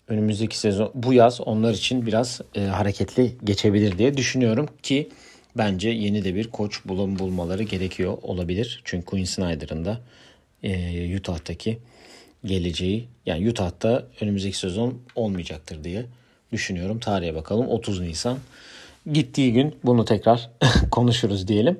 Önümüzdeki 0.07 0.57
sezon 0.57 0.91
bu 0.93 1.13
yaz 1.13 1.41
onlar 1.41 1.73
için 1.73 2.05
biraz 2.05 2.41
e, 2.55 2.61
hareketli 2.61 3.37
geçebilir 3.43 3.97
diye 3.97 4.17
düşünüyorum 4.17 4.69
ki 4.83 5.09
bence 5.57 5.89
yeni 5.89 6.23
de 6.23 6.35
bir 6.35 6.47
koç 6.47 6.85
bulun 6.85 7.19
bulmaları 7.19 7.63
gerekiyor 7.63 8.17
olabilir. 8.21 8.81
Çünkü 8.83 9.05
Quinn 9.05 9.23
Snyder'ın 9.23 9.85
da 9.85 9.99
e, 10.63 11.17
Utah'taki 11.17 11.79
geleceği 12.47 13.07
yani 13.25 13.49
Utah'ta 13.49 14.07
önümüzdeki 14.21 14.57
sezon 14.57 15.01
olmayacaktır 15.15 15.83
diye 15.83 16.05
düşünüyorum. 16.51 16.99
Tarihe 16.99 17.35
bakalım 17.35 17.67
30 17.67 17.99
Nisan 17.99 18.37
gittiği 19.11 19.53
gün 19.53 19.75
bunu 19.83 20.05
tekrar 20.05 20.49
konuşuruz 20.91 21.47
diyelim. 21.47 21.79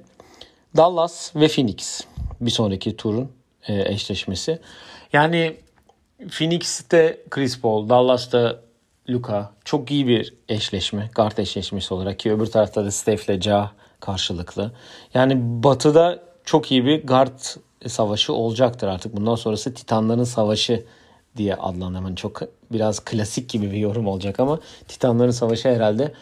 Dallas 0.78 1.36
ve 1.36 1.48
Phoenix 1.48 2.02
bir 2.42 2.52
sonraki 2.52 2.98
turun 2.98 3.32
e, 3.68 3.94
eşleşmesi. 3.94 4.60
Yani 5.14 5.58
Phoenix'te 6.38 7.22
Chris 7.30 7.62
Paul, 7.62 7.90
Dallas'ta 7.90 8.62
Luka 9.10 9.52
çok 9.66 9.92
iyi 9.92 10.08
bir 10.08 10.34
eşleşme. 10.50 11.10
Guard 11.16 11.38
eşleşmesi 11.38 11.94
olarak 11.94 12.20
ki 12.20 12.34
öbür 12.34 12.46
tarafta 12.46 12.86
da 12.86 12.92
Steph 12.92 13.30
ile 13.30 13.42
Ja 13.42 13.72
karşılıklı. 14.00 14.72
Yani 15.14 15.34
batıda 15.38 16.20
çok 16.46 16.72
iyi 16.72 16.86
bir 16.86 17.08
guard 17.08 17.40
savaşı 17.88 18.34
olacaktır 18.34 18.88
artık. 18.88 19.16
Bundan 19.16 19.36
sonrası 19.36 19.74
Titanların 19.74 20.24
savaşı 20.24 20.86
diye 21.38 21.56
adlandırmanın 21.56 22.16
çok 22.16 22.42
biraz 22.72 23.00
klasik 23.00 23.50
gibi 23.50 23.72
bir 23.72 23.78
yorum 23.78 24.08
olacak 24.08 24.40
ama 24.40 24.60
Titanların 24.88 25.32
savaşı 25.32 25.70
herhalde 25.70 26.14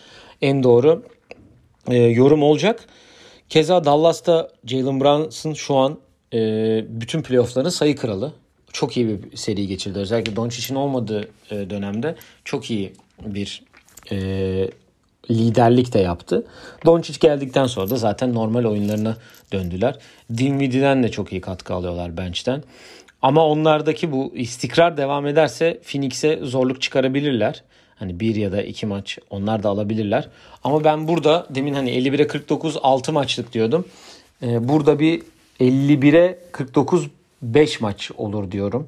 en 0.42 0.64
doğru 0.64 1.04
e, 1.88 1.98
yorum 1.98 2.44
olacak. 2.44 2.88
Keza 3.50 3.86
Dallas'ta 3.86 4.50
Jalen 4.66 5.02
Brunson 5.02 5.54
şu 5.54 5.76
an 5.76 6.00
e, 6.34 6.40
bütün 6.90 7.22
playoffların 7.22 7.70
sayı 7.70 7.96
kralı. 7.96 8.34
Çok 8.74 8.98
iyi 8.98 9.08
bir 9.08 9.38
seri 9.38 9.68
geçirdi. 9.68 10.00
Özellikle 10.00 10.36
Doncic'in 10.36 10.76
olmadığı 10.76 11.30
e, 11.52 11.70
dönemde 11.70 12.16
çok 12.46 12.72
iyi 12.72 12.94
bir 13.26 13.64
e, 14.12 14.70
liderlik 15.32 15.94
de 15.94 16.00
yaptı. 16.00 16.46
Doncic 16.86 17.18
geldikten 17.20 17.68
sonra 17.68 17.90
da 17.90 17.96
zaten 17.96 18.34
normal 18.34 18.66
oyunlarına 18.66 19.18
döndüler. 19.54 19.96
Dinwiddie'den 20.38 21.04
de 21.04 21.12
çok 21.12 21.32
iyi 21.32 21.42
katkı 21.42 21.74
alıyorlar 21.74 22.18
bench'ten. 22.18 22.64
Ama 23.22 23.46
onlardaki 23.46 24.12
bu 24.12 24.32
istikrar 24.36 24.98
devam 24.98 25.28
ederse 25.28 25.80
Phoenix'e 25.84 26.40
zorluk 26.44 26.82
çıkarabilirler. 26.82 27.64
Hani 27.96 28.20
bir 28.20 28.36
ya 28.36 28.52
da 28.52 28.62
iki 28.62 28.86
maç 28.86 29.18
onlar 29.30 29.64
da 29.64 29.70
alabilirler. 29.70 30.28
Ama 30.64 30.84
ben 30.84 31.08
burada 31.08 31.48
demin 31.50 31.74
hani 31.74 31.90
51'e 31.90 32.28
49 32.28 32.78
6 32.82 33.14
maçlık 33.14 33.54
diyordum. 33.54 33.86
Ee, 34.44 34.68
burada 34.68 35.00
bir 35.00 35.22
51'e 35.60 36.40
49 36.52 37.08
5 37.42 37.82
maç 37.82 38.12
olur 38.18 38.52
diyorum. 38.52 38.88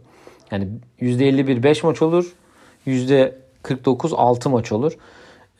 Yani 0.52 0.68
%51 1.02 1.64
5 1.64 1.84
maç 1.84 2.02
olur. 2.02 2.34
%49 2.88 4.16
6 4.16 4.50
maç 4.50 4.72
olur. 4.72 4.94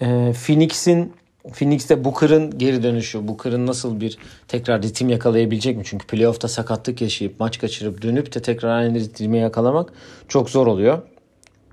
Ee, 0.02 0.34
Phoenix'in 0.46 1.14
Phoenix'te 1.54 2.04
Booker'ın 2.04 2.58
geri 2.58 2.84
dönüşü, 2.84 3.28
Booker'ın 3.28 3.68
nasıl 3.68 4.00
bir 4.00 4.18
tekrar 4.48 4.82
ritim 4.82 5.10
yakalayabilecek 5.10 5.78
mi? 5.78 5.84
Çünkü 5.86 6.08
playoff'ta 6.08 6.48
sakatlık 6.48 7.02
yaşayıp 7.02 7.40
maç 7.40 7.60
kaçırıp 7.60 8.02
dönüp 8.02 8.36
de 8.36 8.42
tekrar 8.42 8.70
aynı 8.70 9.00
ritmi 9.00 9.38
yakalamak 9.38 9.94
çok 10.28 10.50
zor 10.50 10.68
oluyor. 10.68 11.02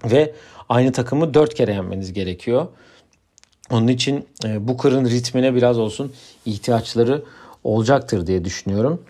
Ve 0.05 0.33
aynı 0.69 0.93
takımı 0.93 1.35
dört 1.35 1.55
kere 1.55 1.73
yenmeniz 1.73 2.13
gerekiyor. 2.13 2.67
Onun 3.71 3.89
için 3.89 4.27
e, 4.45 4.69
Booker'ın 4.69 5.05
ritmine 5.05 5.55
biraz 5.55 5.79
olsun 5.79 6.13
ihtiyaçları 6.47 7.25
olacaktır 7.65 8.27
diye 8.27 8.45
düşünüyorum. 8.45 9.03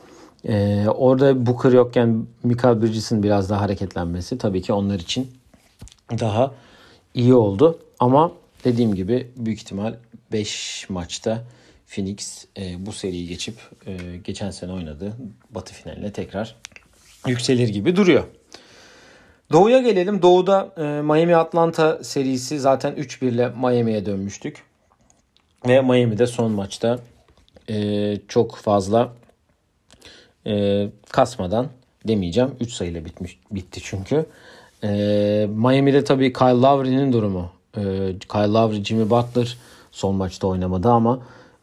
E, 0.49 0.87
orada 0.89 1.47
Booker 1.47 1.73
yokken 1.73 2.27
Michael 2.43 2.83
Bridges'in 2.83 3.23
biraz 3.23 3.51
daha 3.51 3.61
hareketlenmesi 3.61 4.39
tabii 4.39 4.63
ki 4.63 4.73
onlar 4.73 4.99
için 4.99 5.31
daha 6.11 6.55
iyi 7.15 7.35
oldu. 7.35 7.79
Ama 8.01 8.33
dediğim 8.65 8.95
gibi 8.95 9.31
büyük 9.37 9.61
ihtimal 9.61 9.95
5 10.33 10.87
maçta 10.89 11.45
Phoenix 11.87 12.45
e, 12.59 12.87
bu 12.87 12.93
seriyi 12.93 13.29
geçip 13.29 13.55
e, 13.87 14.17
geçen 14.25 14.51
sene 14.51 14.73
oynadığı 14.73 15.13
batı 15.51 15.75
finaline 15.75 16.13
tekrar 16.13 16.57
yükselir 17.27 17.69
gibi 17.69 17.97
duruyor. 17.97 18.25
Doğu'ya 19.53 19.81
gelelim. 19.81 20.23
Doğu'da 20.23 20.73
e, 20.77 20.83
Miami 20.83 21.37
Atlanta 21.37 22.05
serisi 22.05 22.61
zaten 22.61 22.93
3-1 22.93 23.27
ile 23.27 23.49
Miami'ye 23.49 24.07
dönmüştük. 24.07 24.63
Ve 25.69 25.81
Miami'de 25.81 26.27
son 26.27 26.53
maçta 26.53 26.99
e, 27.71 28.17
çok 28.29 28.57
fazla 28.57 29.13
e, 30.47 30.87
kasmadan 31.11 31.69
demeyeceğim. 32.09 32.51
3 32.61 32.73
sayıyla 32.73 33.05
bitmiş 33.05 33.39
bitti 33.51 33.81
çünkü. 33.83 34.27
E, 34.85 34.89
Miami'de 35.51 36.05
tabii 36.05 36.33
Kyle 36.33 36.61
Lowry'nin 36.61 37.13
durumu. 37.13 37.54
E, 37.77 37.81
Kyle 38.33 38.53
Lowry, 38.53 38.85
Jimmy 38.85 39.11
Butler 39.11 39.59
son 39.93 40.15
maçta 40.15 40.47
oynamadı 40.47 40.89
ama 40.89 41.19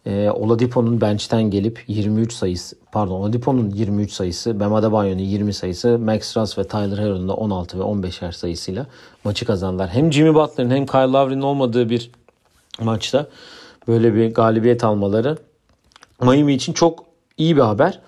e, 0.05 0.29
Oladipo'nun 0.29 1.01
bench'ten 1.01 1.43
gelip 1.43 1.83
23 1.87 2.33
sayısı 2.33 2.75
pardon 2.91 3.13
Oladipo'nun 3.13 3.69
23 3.69 4.11
sayısı, 4.11 4.59
Bam 4.59 4.73
Adebayo'nun 4.73 5.21
20 5.21 5.53
sayısı, 5.53 5.99
Max 5.99 6.33
Truss 6.33 6.57
ve 6.57 6.63
Tyler 6.63 6.97
Herro'nun 6.97 7.27
da 7.27 7.33
16 7.33 7.79
ve 7.79 7.83
15'er 7.83 8.31
sayısıyla 8.31 8.85
maçı 9.23 9.45
kazandılar. 9.45 9.89
Hem 9.89 10.13
Jimmy 10.13 10.33
Butler'ın 10.33 10.69
hem 10.69 10.85
Kyle 10.85 11.11
Lowry'nin 11.11 11.41
olmadığı 11.41 11.89
bir 11.89 12.11
maçta 12.81 13.27
böyle 13.87 14.15
bir 14.15 14.33
galibiyet 14.33 14.83
almaları 14.83 15.37
Miami 16.21 16.53
için 16.53 16.73
çok 16.73 17.03
iyi 17.37 17.55
bir 17.55 17.61
haber. 17.61 17.99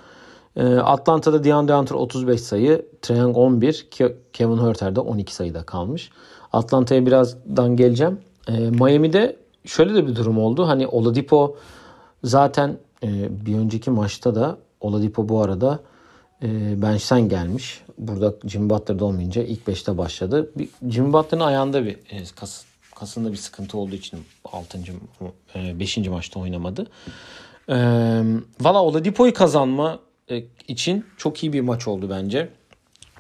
E, 0.56 0.76
Atlanta'da 0.76 1.44
DeAndre 1.44 1.74
Hunter 1.74 1.96
35 1.96 2.42
sayı, 2.42 2.86
Trae 3.02 3.18
Young 3.18 3.38
11, 3.38 3.88
Kevin 4.34 4.58
Huerter 4.58 4.96
de 4.96 5.00
12 5.00 5.36
sayıda 5.36 5.64
kalmış. 5.64 6.10
Atlanta'ya 6.54 7.06
birazdan 7.06 7.76
geleceğim. 7.76 8.20
E, 8.48 8.52
Miami'de 8.52 9.36
şöyle 9.66 9.96
de 9.96 10.08
bir 10.08 10.16
durum 10.16 10.38
oldu. 10.38 10.68
Hani 10.68 10.88
Oladipo 10.88 11.58
zaten 12.24 12.78
e, 13.04 13.08
bir 13.46 13.56
önceki 13.56 13.92
maçta 13.92 14.36
da 14.36 14.58
Oladipo 14.82 15.30
bu 15.30 15.42
arada 15.42 15.80
e, 16.44 16.82
bench'ten 16.82 17.30
gelmiş. 17.30 17.82
Burada 17.98 18.34
Jimmy 18.46 18.70
Butler'da 18.70 19.06
olmayınca 19.06 19.44
ilk 19.44 19.68
5'te 19.68 19.98
başladı. 19.98 20.52
Bir, 20.56 20.70
Jimmy 20.90 21.14
Butler'ın 21.14 21.42
ayağında 21.42 21.86
bir 21.86 21.94
e, 21.94 22.24
kas, 22.36 22.64
kasında 22.96 23.32
bir 23.32 23.38
sıkıntı 23.38 23.78
olduğu 23.78 23.96
için 23.96 24.20
6. 24.46 24.80
E, 25.56 25.80
5. 25.80 25.98
maçta 25.98 26.40
oynamadı. 26.40 26.88
E, 27.70 27.76
Valla 28.62 28.84
Oladipo'yu 28.84 29.34
kazanma 29.34 30.00
e, 30.30 30.44
için 30.68 31.06
çok 31.18 31.44
iyi 31.44 31.54
bir 31.54 31.62
maç 31.62 31.88
oldu 31.88 32.10
bence. 32.10 32.50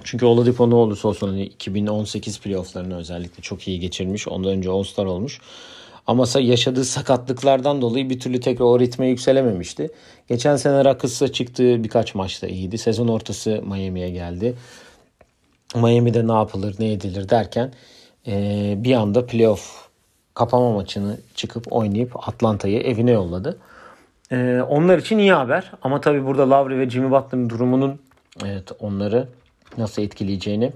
Çünkü 0.03 0.25
Oladipo 0.25 0.69
ne 0.69 0.75
olursa 0.75 1.07
olsun 1.07 1.27
hani 1.27 1.43
2018 1.43 2.39
playofflarını 2.39 2.97
özellikle 2.97 3.41
çok 3.41 3.67
iyi 3.67 3.79
geçirmiş. 3.79 4.27
Ondan 4.27 4.51
önce 4.51 4.69
All-Star 4.69 5.05
olmuş. 5.05 5.39
Ama 6.07 6.25
yaşadığı 6.39 6.85
sakatlıklardan 6.85 7.81
dolayı 7.81 8.09
bir 8.09 8.19
türlü 8.19 8.39
tekrar 8.39 8.65
o 8.65 8.79
ritme 8.79 9.07
yükselememişti. 9.07 9.91
Geçen 10.27 10.55
sene 10.55 10.85
Rockets'a 10.85 11.31
çıktığı 11.31 11.83
birkaç 11.83 12.15
maçta 12.15 12.47
iyiydi. 12.47 12.77
Sezon 12.77 13.07
ortası 13.07 13.61
Miami'ye 13.65 14.09
geldi. 14.09 14.55
Miami'de 15.75 16.27
ne 16.27 16.33
yapılır 16.33 16.75
ne 16.79 16.91
edilir 16.91 17.29
derken 17.29 17.73
e, 18.27 18.73
bir 18.77 18.93
anda 18.93 19.25
playoff 19.25 19.89
kapama 20.33 20.71
maçını 20.71 21.17
çıkıp 21.35 21.73
oynayıp 21.73 22.29
Atlanta'yı 22.29 22.79
evine 22.79 23.11
yolladı. 23.11 23.57
E, 24.31 24.61
onlar 24.69 24.97
için 24.97 25.17
iyi 25.17 25.33
haber. 25.33 25.71
Ama 25.81 26.01
tabii 26.01 26.25
burada 26.25 26.49
Lowry 26.49 26.79
ve 26.79 26.89
Jimmy 26.89 27.11
Butler'ın 27.11 27.49
durumunun 27.49 27.99
evet, 28.45 28.71
onları 28.79 29.27
nasıl 29.77 30.01
etkileyeceğini 30.01 30.71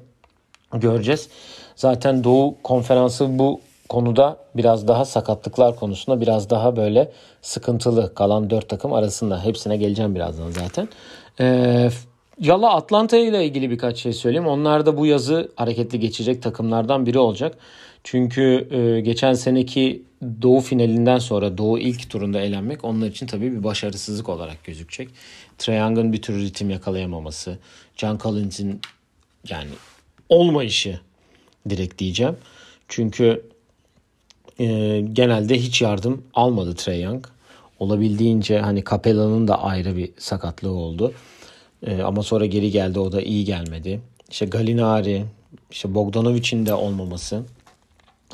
göreceğiz. 0.74 1.30
Zaten 1.76 2.24
Doğu 2.24 2.56
Konferansı 2.64 3.40
bu 3.40 3.62
konuda 3.90 4.38
biraz 4.56 4.88
daha 4.88 5.06
sakatlıklar 5.06 5.76
konusunda 5.76 6.22
biraz 6.22 6.50
daha 6.50 6.76
böyle 6.76 7.12
sıkıntılı 7.42 8.14
kalan 8.14 8.50
dört 8.50 8.70
takım 8.70 8.94
arasında. 8.94 9.46
Hepsine 9.46 9.78
geleceğim 9.78 10.16
birazdan 10.16 10.52
zaten. 10.52 10.90
Ee, 11.40 11.90
Yala 12.40 12.76
Atlanta 12.76 13.18
ile 13.18 13.46
ilgili 13.46 13.72
birkaç 13.72 13.98
şey 13.98 14.14
söyleyeyim. 14.14 14.48
Onlar 14.48 14.86
da 14.86 14.98
bu 14.98 15.06
yazı 15.06 15.52
hareketli 15.56 16.00
geçecek 16.00 16.44
takımlardan 16.44 17.06
biri 17.06 17.20
olacak. 17.20 17.58
Çünkü 18.04 18.68
e, 18.72 19.02
geçen 19.02 19.34
seneki 19.34 20.04
Doğu 20.42 20.60
finalinden 20.60 21.18
sonra 21.18 21.58
Doğu 21.58 21.80
ilk 21.80 22.10
turunda 22.10 22.42
elenmek 22.42 22.84
onlar 22.84 23.08
için 23.08 23.28
tabii 23.28 23.52
bir 23.52 23.64
başarısızlık 23.64 24.30
olarak 24.30 24.64
gözükecek. 24.64 25.10
Trae 25.58 26.14
bir 26.14 26.22
türlü 26.22 26.42
ritim 26.42 26.70
yakalayamaması, 26.70 27.58
John 27.98 28.18
Collins'in 28.18 28.82
yani 29.50 29.70
olmayışı 30.30 31.00
direkt 31.70 31.98
diyeceğim. 31.98 32.38
Çünkü 32.88 33.46
e, 34.60 34.66
genelde 35.14 35.60
hiç 35.60 35.82
yardım 35.82 36.24
almadı 36.34 36.76
Trae 36.76 36.98
Young. 36.98 37.28
Olabildiğince 37.80 38.60
hani 38.60 38.84
Capella'nın 38.90 39.48
da 39.48 39.64
ayrı 39.64 39.98
bir 39.98 40.12
sakatlığı 40.18 40.72
oldu. 40.72 41.14
E, 41.86 42.02
ama 42.02 42.24
sonra 42.24 42.46
geri 42.46 42.72
geldi 42.72 43.00
o 43.00 43.12
da 43.12 43.22
iyi 43.22 43.46
gelmedi. 43.46 44.02
İşte 44.32 44.46
Galinari, 44.46 45.26
işte 45.72 45.96
Bogdanovic'in 45.96 46.66
de 46.66 46.74
olmaması. 46.74 47.44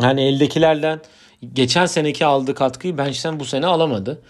Yani 0.02 0.22
eldekilerden 0.22 1.00
geçen 1.54 1.86
seneki 1.86 2.26
aldığı 2.26 2.56
katkıyı 2.56 2.98
bench'ten 2.98 3.40
bu 3.40 3.46
sene 3.46 3.66
alamadı. 3.66 4.22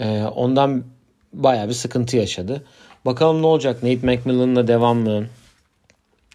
E, 0.00 0.22
ondan 0.22 0.84
baya 1.32 1.68
bir 1.68 1.74
sıkıntı 1.74 2.16
yaşadı. 2.16 2.64
Bakalım 3.04 3.42
ne 3.42 3.46
olacak? 3.46 3.82
Nate 3.82 4.06
McMillan'la 4.06 4.66
devam 4.66 4.98
mı? 4.98 5.26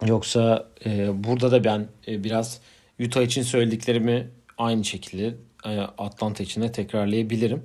Yoksa 0.06 0.68
e, 0.86 1.24
burada 1.24 1.52
da 1.52 1.64
ben 1.64 1.88
e, 2.08 2.24
biraz 2.24 2.60
Utah 3.00 3.22
için 3.22 3.42
söylediklerimi 3.42 4.28
aynı 4.58 4.84
şekilde 4.84 5.34
e, 5.66 5.80
Atlanta 5.80 6.44
için 6.44 6.62
de 6.62 6.72
tekrarlayabilirim. 6.72 7.64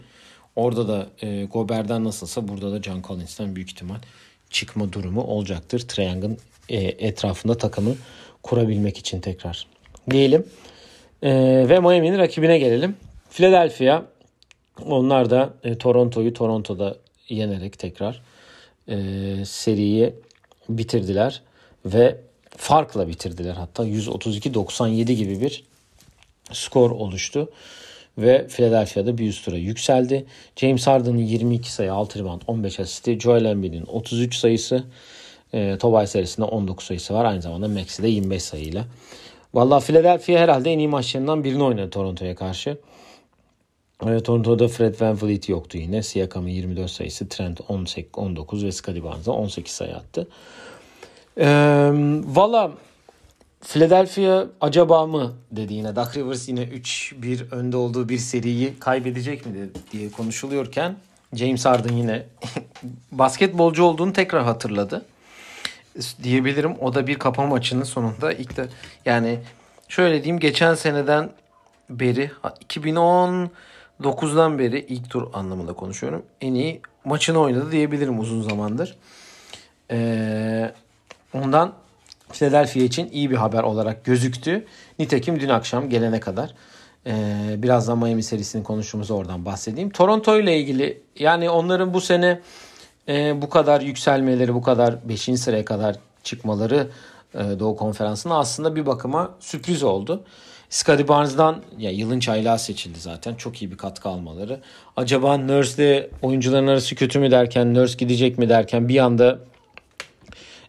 Orada 0.57 0.89
da 0.89 1.07
e, 1.23 1.45
Gober'den 1.45 2.05
nasılsa 2.05 2.49
burada 2.49 2.73
da 2.73 2.83
John 2.83 3.03
Collins'ten 3.03 3.57
büyük 3.57 3.71
ihtimal 3.71 3.99
çıkma 4.51 4.93
durumu 4.93 5.23
olacaktır. 5.23 5.81
Triangle'ın 5.81 6.39
e, 6.69 6.77
etrafında 6.77 7.59
takımı 7.59 7.95
kurabilmek 8.43 8.99
için 8.99 9.21
tekrar. 9.21 9.67
Diyelim. 10.11 10.47
E, 11.23 11.31
ve 11.69 11.81
Miami'nin 11.81 12.19
rakibine 12.19 12.59
gelelim. 12.59 12.97
Philadelphia 13.31 14.03
onlar 14.87 15.31
da 15.31 15.55
e, 15.65 15.79
Toronto'yu 15.79 16.35
Toronto'da 16.35 16.97
yenerek 17.29 17.79
tekrar 17.79 18.23
e, 18.89 18.97
seriyi 19.45 20.15
bitirdiler 20.69 21.43
ve 21.85 22.17
farkla 22.57 23.09
bitirdiler. 23.09 23.55
Hatta 23.55 23.85
132-97 23.85 25.13
gibi 25.13 25.41
bir 25.41 25.65
skor 26.53 26.91
oluştu 26.91 27.49
ve 28.19 28.47
Philadelphia'da 28.49 29.19
bir 29.19 29.29
üst 29.29 29.45
tura 29.45 29.57
yükseldi. 29.57 30.27
James 30.57 30.87
Harden'ın 30.87 31.19
22 31.19 31.73
sayı, 31.73 31.93
6 31.93 32.19
rebound, 32.19 32.43
15 32.47 32.81
asisti, 32.81 33.21
Joel 33.21 33.45
Embiid'in 33.45 33.87
33 33.87 34.37
sayısı, 34.37 34.85
e, 35.53 35.79
Tobias 35.79 36.11
serisinde 36.11 36.47
19 36.47 36.87
sayısı 36.87 37.15
var. 37.15 37.25
Aynı 37.25 37.43
zamanda 37.43 37.69
Maxi 37.69 38.03
de 38.03 38.09
25 38.09 38.43
sayıyla. 38.43 38.85
Valla 39.55 39.81
Philadelphia 39.81 40.39
herhalde 40.39 40.73
en 40.73 40.79
iyi 40.79 40.89
maçlarından 40.89 41.45
birini 41.45 41.63
oynadı 41.63 41.91
Toronto'ya 41.91 42.35
karşı. 42.35 42.79
E, 44.07 44.23
Toronto'da 44.23 44.69
Fred 44.69 45.01
Van 45.01 45.23
Vliet 45.23 45.49
yoktu 45.49 45.79
yine. 45.79 46.03
Siakam'ın 46.03 46.49
24 46.49 46.91
sayısı, 46.91 47.29
Trent 47.29 47.61
18, 47.69 48.11
19 48.17 48.65
ve 48.65 48.73
Scottie 48.73 49.05
Barnes'a 49.05 49.33
18 49.33 49.73
sayı 49.73 49.97
attı. 49.97 50.29
E, 51.39 51.47
Valla 52.25 52.73
Philadelphia 53.61 54.45
acaba 54.61 55.07
mı 55.07 55.33
dedi 55.53 55.75
yine. 55.75 55.97
Duck 55.97 56.17
Rivers 56.17 56.49
yine 56.49 56.63
3-1 56.63 57.55
önde 57.55 57.77
olduğu 57.77 58.09
bir 58.09 58.19
seriyi 58.19 58.79
kaybedecek 58.79 59.47
mi 59.47 59.53
diye 59.93 60.11
konuşuluyorken 60.11 60.97
James 61.35 61.65
Harden 61.65 61.97
yine 61.97 62.27
basketbolcu 63.13 63.85
olduğunu 63.85 64.13
tekrar 64.13 64.45
hatırladı. 64.45 65.05
Diyebilirim. 66.23 66.77
O 66.81 66.95
da 66.95 67.07
bir 67.07 67.19
kapama 67.19 67.49
maçının 67.49 67.85
sonunda 67.85 68.33
ilk 68.33 68.57
de 68.57 68.69
yani 69.05 69.39
şöyle 69.89 70.15
diyeyim 70.15 70.41
geçen 70.41 70.75
seneden 70.75 71.31
beri 71.91 72.31
2019'dan 74.03 74.59
beri 74.59 74.81
ilk 74.89 75.11
tur 75.11 75.27
anlamında 75.33 75.73
konuşuyorum. 75.73 76.23
En 76.41 76.55
iyi 76.55 76.81
maçını 77.05 77.39
oynadı 77.39 77.73
diyebilirim 77.73 78.21
uzun 78.21 78.43
zamandır. 78.43 78.97
Ee, 79.91 80.73
ondan 81.35 81.73
Philadelphia 82.33 82.81
için 82.81 83.09
iyi 83.13 83.31
bir 83.31 83.37
haber 83.37 83.63
olarak 83.63 84.05
gözüktü. 84.05 84.67
Nitekim 84.99 85.41
dün 85.41 85.49
akşam 85.49 85.89
gelene 85.89 86.21
kadar 86.21 86.55
e, 87.07 87.13
birazdan 87.59 87.99
Miami 87.99 88.23
serisini 88.23 88.63
konuştuğumuzda 88.63 89.15
oradan 89.15 89.45
bahsedeyim. 89.45 89.91
Toronto 89.91 90.39
ile 90.39 90.59
ilgili 90.59 91.03
yani 91.19 91.51
onların 91.51 91.95
bu 91.95 92.01
sene 92.01 92.41
e, 93.09 93.43
bu 93.43 93.51
kadar 93.51 93.81
yükselmeleri, 93.81 94.55
bu 94.55 94.63
kadar 94.63 95.09
5. 95.09 95.23
sıraya 95.23 95.65
kadar 95.65 95.97
çıkmaları 96.23 96.89
e, 97.35 97.39
Doğu 97.39 97.77
Konferansı'na 97.77 98.39
aslında 98.39 98.77
bir 98.77 98.87
bakıma 98.87 99.31
sürpriz 99.41 99.83
oldu. 99.83 100.25
Scottie 100.73 101.09
Barnes'dan 101.09 101.63
ya 101.79 101.91
yılın 101.91 102.21
çaylağı 102.21 102.59
seçildi 102.59 103.01
zaten. 103.01 103.35
Çok 103.35 103.63
iyi 103.63 103.71
bir 103.71 103.77
katkı 103.77 104.09
almaları. 104.09 104.61
Acaba 104.97 105.37
Nurse'le 105.37 106.11
oyuncuların 106.23 106.67
arası 106.67 106.95
kötü 106.95 107.19
mü 107.19 107.31
derken, 107.31 107.75
Nurse 107.75 107.97
gidecek 107.99 108.39
mi 108.39 108.49
derken 108.49 108.89
bir 108.89 108.99
anda 108.99 109.39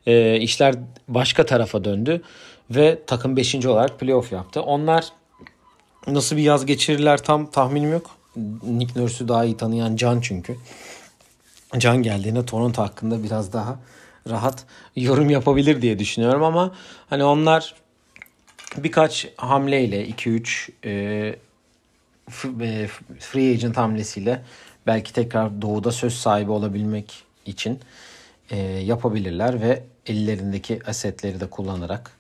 e, 0.05 0.37
işler 0.39 0.75
başka 1.07 1.45
tarafa 1.45 1.83
döndü 1.83 2.21
ve 2.69 2.99
takım 3.07 3.37
5. 3.37 3.65
olarak 3.65 3.99
playoff 3.99 4.31
yaptı. 4.31 4.61
Onlar 4.61 5.05
nasıl 6.07 6.37
bir 6.37 6.41
yaz 6.41 6.65
geçirirler 6.65 7.23
tam 7.23 7.51
tahminim 7.51 7.91
yok. 7.91 8.09
Nick 8.63 8.99
Nurse'ü 8.99 9.27
daha 9.27 9.45
iyi 9.45 9.57
tanıyan 9.57 9.95
Can 9.95 10.21
çünkü. 10.21 10.57
Can 11.77 12.03
geldiğinde 12.03 12.45
Toronto 12.45 12.81
hakkında 12.81 13.23
biraz 13.23 13.53
daha 13.53 13.79
rahat 14.29 14.65
yorum 14.95 15.29
yapabilir 15.29 15.81
diye 15.81 15.99
düşünüyorum 15.99 16.43
ama 16.43 16.71
hani 17.09 17.23
onlar 17.23 17.82
birkaç 18.77 19.27
hamleyle 19.37 20.09
2-3 20.09 20.71
e, 20.85 20.91
e 22.61 22.87
free 23.19 23.51
agent 23.51 23.77
hamlesiyle 23.77 24.41
belki 24.87 25.13
tekrar 25.13 25.61
doğuda 25.61 25.91
söz 25.91 26.13
sahibi 26.13 26.51
olabilmek 26.51 27.23
için 27.45 27.79
e, 28.51 28.57
yapabilirler 28.59 29.61
ve 29.61 29.83
ellerindeki 30.07 30.79
asetleri 30.87 31.39
de 31.39 31.45
kullanarak 31.45 32.11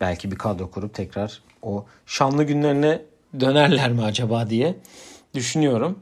belki 0.00 0.30
bir 0.30 0.36
kadro 0.36 0.70
kurup 0.70 0.94
tekrar 0.94 1.40
o 1.62 1.84
şanlı 2.06 2.44
günlerine 2.44 3.02
dönerler 3.40 3.92
mi 3.92 4.02
acaba 4.02 4.50
diye 4.50 4.74
düşünüyorum. 5.34 5.98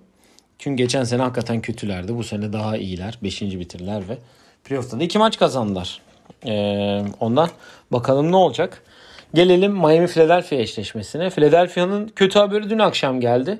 Çünkü 0.58 0.76
geçen 0.76 1.04
sene 1.04 1.22
hakikaten 1.22 1.60
kötülerdi. 1.60 2.16
Bu 2.16 2.24
sene 2.24 2.52
daha 2.52 2.76
iyiler. 2.76 3.18
Beşinci 3.22 3.60
bitirdiler 3.60 4.08
ve 4.08 4.18
playoff'ta 4.64 5.00
da 5.00 5.04
iki 5.04 5.18
maç 5.18 5.38
kazandılar. 5.38 6.00
Ee, 6.46 7.04
ondan 7.20 7.50
bakalım 7.92 8.32
ne 8.32 8.36
olacak. 8.36 8.82
Gelelim 9.34 9.72
Miami 9.72 10.06
Philadelphia 10.06 10.56
eşleşmesine. 10.56 11.30
Philadelphia'nın 11.30 12.08
kötü 12.08 12.38
haberi 12.38 12.70
dün 12.70 12.78
akşam 12.78 13.20
geldi. 13.20 13.58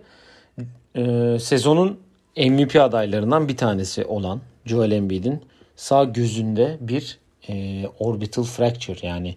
Ee, 0.97 1.37
sezonun 1.41 2.01
MVP 2.37 2.77
adaylarından 2.77 3.49
bir 3.49 3.57
tanesi 3.57 4.05
olan 4.05 4.41
Joel 4.67 4.91
Embiid'in 4.91 5.43
sağ 5.77 6.05
gözünde 6.05 6.77
bir 6.81 7.19
e, 7.49 7.85
orbital 7.99 8.43
fracture 8.43 9.07
yani 9.07 9.37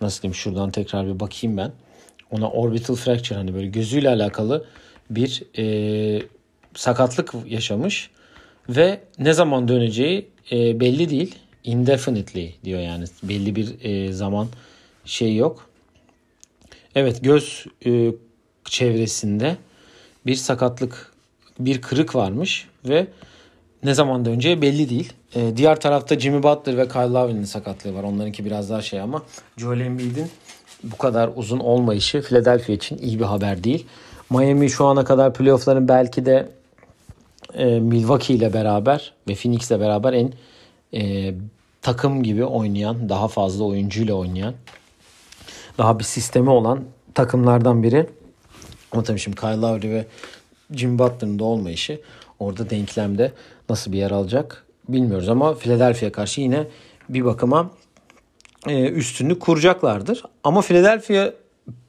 nasıl 0.00 0.22
diyeyim 0.22 0.34
şuradan 0.34 0.70
tekrar 0.70 1.06
bir 1.06 1.20
bakayım 1.20 1.56
ben. 1.56 1.72
Ona 2.30 2.50
orbital 2.50 2.94
fracture 2.94 3.38
hani 3.38 3.54
böyle 3.54 3.66
gözüyle 3.66 4.08
alakalı 4.08 4.64
bir 5.10 5.42
e, 5.58 6.22
sakatlık 6.74 7.34
yaşamış 7.46 8.10
ve 8.68 9.00
ne 9.18 9.32
zaman 9.32 9.68
döneceği 9.68 10.28
e, 10.52 10.80
belli 10.80 11.10
değil. 11.10 11.34
Indefinitely 11.64 12.54
diyor 12.64 12.80
yani 12.80 13.04
belli 13.22 13.56
bir 13.56 13.84
e, 13.84 14.12
zaman 14.12 14.48
şey 15.04 15.36
yok. 15.36 15.66
Evet 16.94 17.24
göz 17.24 17.66
e, 17.86 18.12
çevresinde 18.64 19.56
bir 20.26 20.34
sakatlık 20.34 21.12
bir 21.58 21.82
kırık 21.82 22.14
varmış 22.14 22.68
ve 22.88 23.06
ne 23.82 23.94
zaman 23.94 24.24
döneceği 24.24 24.62
belli 24.62 24.90
değil. 24.90 25.12
Ee, 25.36 25.56
diğer 25.56 25.80
tarafta 25.80 26.18
Jimmy 26.18 26.42
Butler 26.42 26.76
ve 26.76 26.88
Kyle 26.88 27.00
Lowry'nin 27.00 27.44
sakatlığı 27.44 27.94
var. 27.94 28.02
Onlarınki 28.02 28.44
biraz 28.44 28.70
daha 28.70 28.82
şey 28.82 29.00
ama 29.00 29.22
Joel 29.56 29.80
Embiid'in 29.80 30.26
bu 30.84 30.96
kadar 30.98 31.30
uzun 31.36 31.58
olmayışı 31.58 32.22
Philadelphia 32.22 32.72
için 32.72 32.98
iyi 32.98 33.18
bir 33.18 33.24
haber 33.24 33.64
değil. 33.64 33.86
Miami 34.30 34.70
şu 34.70 34.86
ana 34.86 35.04
kadar 35.04 35.34
playoff'ların 35.34 35.88
belki 35.88 36.26
de 36.26 36.48
e, 37.54 37.64
Milwaukee 37.64 38.34
ile 38.34 38.52
beraber 38.52 39.12
ve 39.28 39.34
Phoenix 39.34 39.70
ile 39.70 39.80
beraber 39.80 40.12
en 40.12 40.32
e, 40.94 41.34
takım 41.82 42.22
gibi 42.22 42.44
oynayan, 42.44 43.08
daha 43.08 43.28
fazla 43.28 43.64
oyuncuyla 43.64 44.14
oynayan, 44.14 44.54
daha 45.80 45.98
bir 45.98 46.04
sistemi 46.04 46.50
olan 46.50 46.84
takımlardan 47.14 47.82
biri. 47.82 48.06
Ama 48.92 49.02
tabii 49.02 49.18
şimdi 49.18 49.36
Kyle 49.36 49.56
Lowry 49.56 49.90
ve 49.90 50.06
Jimmy 50.74 50.98
Butler'ın 50.98 51.38
da 51.38 51.44
olmayışı 51.44 52.00
orada 52.38 52.70
denklemde 52.70 53.32
nasıl 53.68 53.92
bir 53.92 53.98
yer 53.98 54.10
alacak 54.10 54.66
bilmiyoruz 54.88 55.28
ama 55.28 55.54
Philadelphia 55.54 56.12
karşı 56.12 56.40
yine 56.40 56.66
bir 57.08 57.24
bakıma 57.24 57.70
e, 58.66 58.88
üstünlük 58.88 59.40
kuracaklardır. 59.40 60.22
Ama 60.44 60.60
Philadelphia 60.60 61.32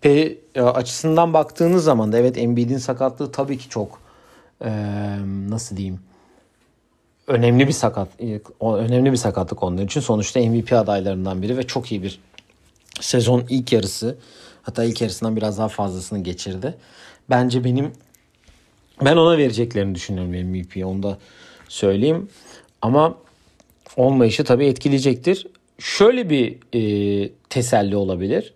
P 0.01 0.35
açısından 0.55 1.33
baktığınız 1.33 1.83
zaman 1.83 2.11
da 2.11 2.17
evet 2.17 2.37
Embiid'in 2.37 2.77
sakatlığı 2.77 3.31
tabii 3.31 3.57
ki 3.57 3.69
çok 3.69 3.99
e, 4.65 4.69
nasıl 5.49 5.77
diyeyim 5.77 5.99
önemli 7.27 7.67
bir 7.67 7.73
sakat 7.73 8.07
önemli 8.61 9.11
bir 9.11 9.17
sakatlık 9.17 9.63
onlar 9.63 9.83
için. 9.83 10.01
Sonuçta 10.01 10.39
MVP 10.39 10.73
adaylarından 10.73 11.41
biri 11.41 11.57
ve 11.57 11.67
çok 11.67 11.91
iyi 11.91 12.03
bir 12.03 12.19
sezon 13.01 13.45
ilk 13.49 13.73
yarısı 13.73 14.17
hatta 14.61 14.83
ilk 14.83 15.01
yarısından 15.01 15.35
biraz 15.35 15.57
daha 15.57 15.67
fazlasını 15.67 16.23
geçirdi. 16.23 16.77
Bence 17.29 17.63
benim 17.63 17.91
ben 19.05 19.17
ona 19.17 19.37
vereceklerini 19.37 19.95
düşünüyorum 19.95 20.49
MVP'ye 20.49 20.85
onu 20.85 21.03
da 21.03 21.17
söyleyeyim. 21.69 22.29
Ama 22.81 23.17
olmayışı 23.97 24.43
tabii 24.43 24.65
etkileyecektir. 24.65 25.47
Şöyle 25.79 26.29
bir 26.29 26.57
e, 26.73 27.29
teselli 27.49 27.95
olabilir. 27.95 28.53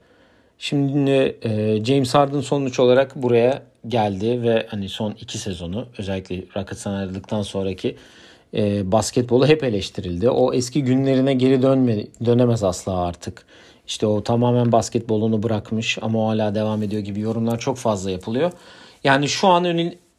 Şimdi 0.60 1.38
e, 1.43 1.84
James 1.86 2.13
Harden 2.13 2.41
sonuç 2.41 2.79
olarak 2.79 3.15
buraya 3.15 3.63
geldi 3.88 4.43
ve 4.43 4.67
hani 4.69 4.89
son 4.89 5.12
iki 5.12 5.38
sezonu 5.38 5.88
özellikle 5.97 6.36
Rockets'tan 6.36 6.93
ayrıldıktan 6.93 7.41
sonraki 7.41 7.95
e, 8.53 8.91
basketbolu 8.91 9.47
hep 9.47 9.63
eleştirildi. 9.63 10.29
O 10.29 10.53
eski 10.53 10.84
günlerine 10.84 11.34
geri 11.34 11.62
dönme, 11.62 12.08
dönemez 12.25 12.63
asla 12.63 12.97
artık. 12.97 13.45
İşte 13.88 14.08
o 14.08 14.24
tamamen 14.24 14.71
basketbolunu 14.71 15.43
bırakmış 15.43 15.98
ama 16.02 16.26
o 16.26 16.28
hala 16.28 16.56
devam 16.56 16.84
ediyor 16.84 17.02
gibi 17.02 17.19
yorumlar 17.19 17.60
çok 17.60 17.78
fazla 17.78 18.12
yapılıyor. 18.12 18.52
Yani 19.04 19.30
şu 19.30 19.48
an 19.48 19.63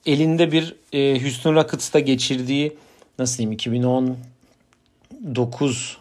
elinde 0.06 0.52
bir 0.52 0.76
e, 0.92 1.22
Houston 1.22 1.54
Rockets'ta 1.54 1.98
geçirdiği 1.98 2.76
nasıl 3.18 3.38
diyeyim 3.38 3.52
2019 3.52 5.98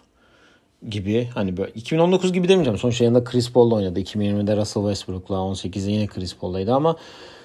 gibi 0.89 1.29
hani 1.33 1.57
böyle 1.57 1.71
2019 1.71 2.33
gibi 2.33 2.47
demeyeceğim. 2.47 2.79
Sonuçta 2.79 3.03
yanında 3.03 3.23
Chris 3.23 3.51
Paul'la 3.51 3.75
oynadı. 3.75 3.99
2020'de 3.99 4.57
Russell 4.57 4.83
Westbrook'la 4.83 5.35
18'de 5.35 5.91
yine 5.91 6.07
Chris 6.07 6.35
Paul'laydı 6.35 6.73
ama 6.73 6.95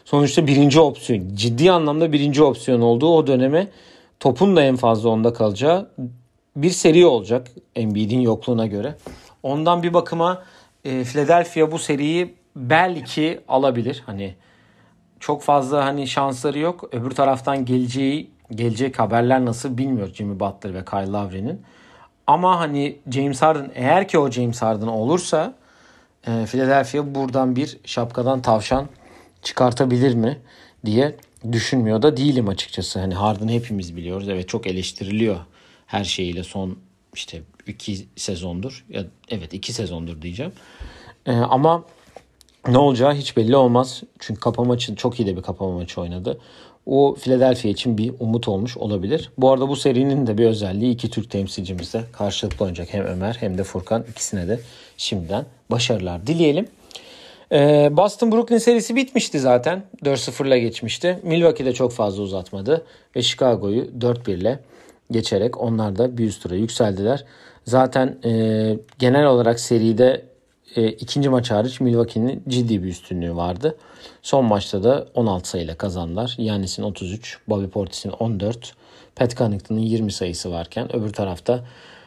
sonuçta 0.04 0.46
birinci 0.46 0.80
opsiyon 0.80 1.34
ciddi 1.34 1.72
anlamda 1.72 2.12
birinci 2.12 2.42
opsiyon 2.42 2.80
olduğu 2.80 3.16
o 3.16 3.26
döneme 3.26 3.68
topun 4.20 4.56
da 4.56 4.62
en 4.62 4.76
fazla 4.76 5.08
onda 5.08 5.32
kalacağı 5.32 5.88
bir 6.56 6.70
seri 6.70 7.06
olacak 7.06 7.50
Embiid'in 7.76 8.20
yokluğuna 8.20 8.66
göre. 8.66 8.94
Ondan 9.42 9.82
bir 9.82 9.94
bakıma 9.94 10.42
e, 10.84 11.04
Philadelphia 11.04 11.72
bu 11.72 11.78
seriyi 11.78 12.34
belki 12.56 13.40
alabilir. 13.48 14.02
Hani 14.06 14.34
çok 15.20 15.42
fazla 15.42 15.84
hani 15.84 16.08
şansları 16.08 16.58
yok. 16.58 16.88
Öbür 16.92 17.10
taraftan 17.10 17.64
geleceği 17.64 18.30
gelecek 18.50 18.98
haberler 18.98 19.44
nasıl 19.44 19.78
bilmiyor 19.78 20.14
Jimmy 20.14 20.40
Butler 20.40 20.74
ve 20.74 20.84
Kyle 20.84 21.12
Lowry'nin. 21.12 21.62
Ama 22.26 22.60
hani 22.60 22.98
James 23.10 23.42
Harden 23.42 23.70
eğer 23.74 24.08
ki 24.08 24.18
o 24.18 24.30
James 24.30 24.62
Harden 24.62 24.86
olursa 24.86 25.54
e, 26.26 26.46
Philadelphia 26.46 27.14
buradan 27.14 27.56
bir 27.56 27.78
şapkadan 27.84 28.42
tavşan 28.42 28.88
çıkartabilir 29.42 30.14
mi 30.14 30.38
diye 30.84 31.16
düşünmüyor 31.52 32.02
da 32.02 32.16
değilim 32.16 32.48
açıkçası. 32.48 33.00
Hani 33.00 33.14
Harden 33.14 33.48
hepimiz 33.48 33.96
biliyoruz. 33.96 34.28
Evet 34.28 34.48
çok 34.48 34.66
eleştiriliyor 34.66 35.36
her 35.86 36.04
şeyiyle 36.04 36.44
son 36.44 36.78
işte 37.14 37.42
iki 37.70 38.06
sezondur. 38.16 38.84
Ya 38.88 39.04
evet 39.28 39.54
iki 39.54 39.72
sezondur 39.72 40.22
diyeceğim. 40.22 40.52
E, 41.26 41.32
ama 41.32 41.84
ne 42.68 42.78
olacağı 42.78 43.14
hiç 43.14 43.36
belli 43.36 43.56
olmaz. 43.56 44.02
Çünkü 44.18 44.40
kapama 44.40 44.68
maçı 44.68 44.96
çok 44.96 45.20
iyi 45.20 45.26
de 45.26 45.36
bir 45.36 45.42
kapama 45.42 45.74
maçı 45.74 46.00
oynadı. 46.00 46.40
O 46.86 47.14
Philadelphia 47.14 47.68
için 47.68 47.98
bir 47.98 48.14
umut 48.20 48.48
olmuş 48.48 48.76
olabilir. 48.76 49.30
Bu 49.38 49.52
arada 49.52 49.68
bu 49.68 49.76
serinin 49.76 50.26
de 50.26 50.38
bir 50.38 50.46
özelliği 50.46 50.94
iki 50.94 51.10
Türk 51.10 51.30
temsilcimizde 51.30 52.04
karşılıklı 52.12 52.64
oynayacak. 52.64 52.94
Hem 52.94 53.04
Ömer 53.04 53.36
hem 53.40 53.58
de 53.58 53.64
Furkan 53.64 54.04
ikisine 54.10 54.48
de 54.48 54.60
şimdiden 54.96 55.44
başarılar 55.70 56.26
dileyelim. 56.26 56.68
Ee, 57.52 57.88
Boston 57.92 58.32
Brooklyn 58.32 58.58
serisi 58.58 58.96
bitmişti 58.96 59.40
zaten. 59.40 59.82
4-0 60.04 60.46
ile 60.46 60.60
geçmişti. 60.60 61.18
Milwaukee 61.22 61.64
de 61.64 61.72
çok 61.72 61.92
fazla 61.92 62.22
uzatmadı 62.22 62.84
ve 63.16 63.22
Chicago'yu 63.22 63.84
4-1 64.00 64.30
ile 64.30 64.58
geçerek 65.10 65.60
onlar 65.60 65.98
da 65.98 66.18
bir 66.18 66.24
üst 66.24 66.42
tura 66.42 66.54
yükseldiler. 66.54 67.24
Zaten 67.64 68.18
e, 68.24 68.78
genel 68.98 69.26
olarak 69.26 69.60
seride 69.60 70.24
e, 70.76 70.88
ikinci 70.88 71.28
maç 71.28 71.50
hariç 71.50 71.80
Milwaukee'nin 71.80 72.42
ciddi 72.48 72.82
bir 72.82 72.88
üstünlüğü 72.88 73.36
vardı. 73.36 73.76
Son 74.22 74.44
maçta 74.44 74.82
da 74.82 75.06
16 75.14 75.48
sayıyla 75.48 75.74
kazandılar. 75.74 76.34
Yanis'in 76.38 76.82
33, 76.82 77.38
Bobby 77.48 77.66
Portis'in 77.66 78.10
14, 78.10 78.74
Pat 79.16 79.36
Connaughton'ın 79.36 79.80
20 79.80 80.12
sayısı 80.12 80.50
varken 80.50 80.96
öbür 80.96 81.12
tarafta 81.12 81.64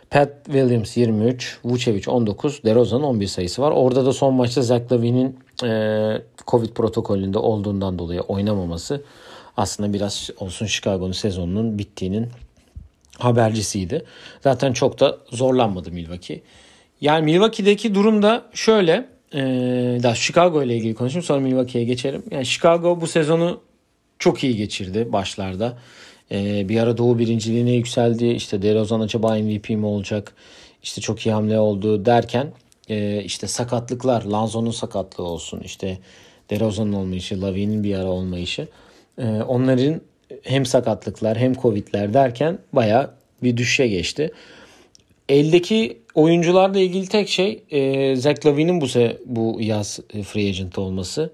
Pat 0.09 0.29
Williams 0.45 0.97
23, 0.97 1.59
Vucevic 1.65 2.11
19, 2.11 2.63
DeRozan'ın 2.63 3.03
11 3.03 3.27
sayısı 3.27 3.61
var. 3.61 3.71
Orada 3.71 4.05
da 4.05 4.13
son 4.13 4.33
maçta 4.33 4.61
Zach 4.61 4.91
Lavine'in 4.91 5.39
e, 5.63 6.21
Covid 6.47 6.69
protokolünde 6.69 7.39
olduğundan 7.39 7.99
dolayı 7.99 8.21
oynamaması 8.21 9.03
aslında 9.57 9.93
biraz 9.93 10.29
olsun 10.39 10.65
Chicago'nun 10.65 11.11
sezonunun 11.11 11.77
bittiğinin 11.77 12.29
habercisiydi. 13.19 14.05
Zaten 14.41 14.73
çok 14.73 14.99
da 14.99 15.17
zorlanmadı 15.29 15.91
Milwaukee. 15.91 16.41
Yani 17.01 17.25
Milwaukee'deki 17.25 17.95
durum 17.95 18.23
da 18.23 18.45
şöyle. 18.53 19.09
E, 19.33 19.41
daha 20.03 20.15
Chicago 20.15 20.63
ile 20.63 20.77
ilgili 20.77 20.95
konuşayım 20.95 21.23
sonra 21.23 21.39
Milwaukee'ye 21.39 21.85
geçerim. 21.85 22.23
Yani 22.31 22.45
Chicago 22.45 23.01
bu 23.01 23.07
sezonu 23.07 23.61
çok 24.19 24.43
iyi 24.43 24.55
geçirdi 24.55 25.07
başlarda. 25.13 25.77
E, 26.31 26.69
bir 26.69 26.79
ara 26.79 26.97
Doğu 26.97 27.19
birinciliğine 27.19 27.71
yükseldi. 27.71 28.27
İşte 28.27 28.61
DeRozan 28.61 28.99
acaba 28.99 29.35
MVP 29.35 29.69
mi 29.69 29.85
olacak? 29.85 30.35
İşte 30.83 31.01
çok 31.01 31.25
iyi 31.25 31.33
hamle 31.33 31.59
oldu 31.59 32.05
derken 32.05 32.53
e, 32.89 33.23
işte 33.23 33.47
sakatlıklar, 33.47 34.23
Lanzo'nun 34.23 34.71
sakatlığı 34.71 35.23
olsun, 35.23 35.59
işte 35.59 35.97
DeRozan'ın 36.49 36.93
olmayışı, 36.93 37.41
Lavine'in 37.41 37.83
bir 37.83 37.95
ara 37.95 38.07
olmayışı. 38.07 38.67
E, 39.17 39.25
onların 39.25 40.01
hem 40.43 40.65
sakatlıklar 40.65 41.37
hem 41.37 41.53
Covid'ler 41.53 42.13
derken 42.13 42.59
baya 42.73 43.13
bir 43.43 43.57
düşüşe 43.57 43.87
geçti. 43.87 44.31
Eldeki 45.29 45.97
oyuncularla 46.13 46.79
ilgili 46.79 47.07
tek 47.07 47.29
şey 47.29 47.63
e, 47.71 48.15
Zach 48.15 48.45
Lavine'in 48.45 48.81
bu, 48.81 48.87
bu 49.25 49.61
yaz 49.61 49.99
e, 50.13 50.23
free 50.23 50.47
agent 50.47 50.77
olması. 50.77 51.33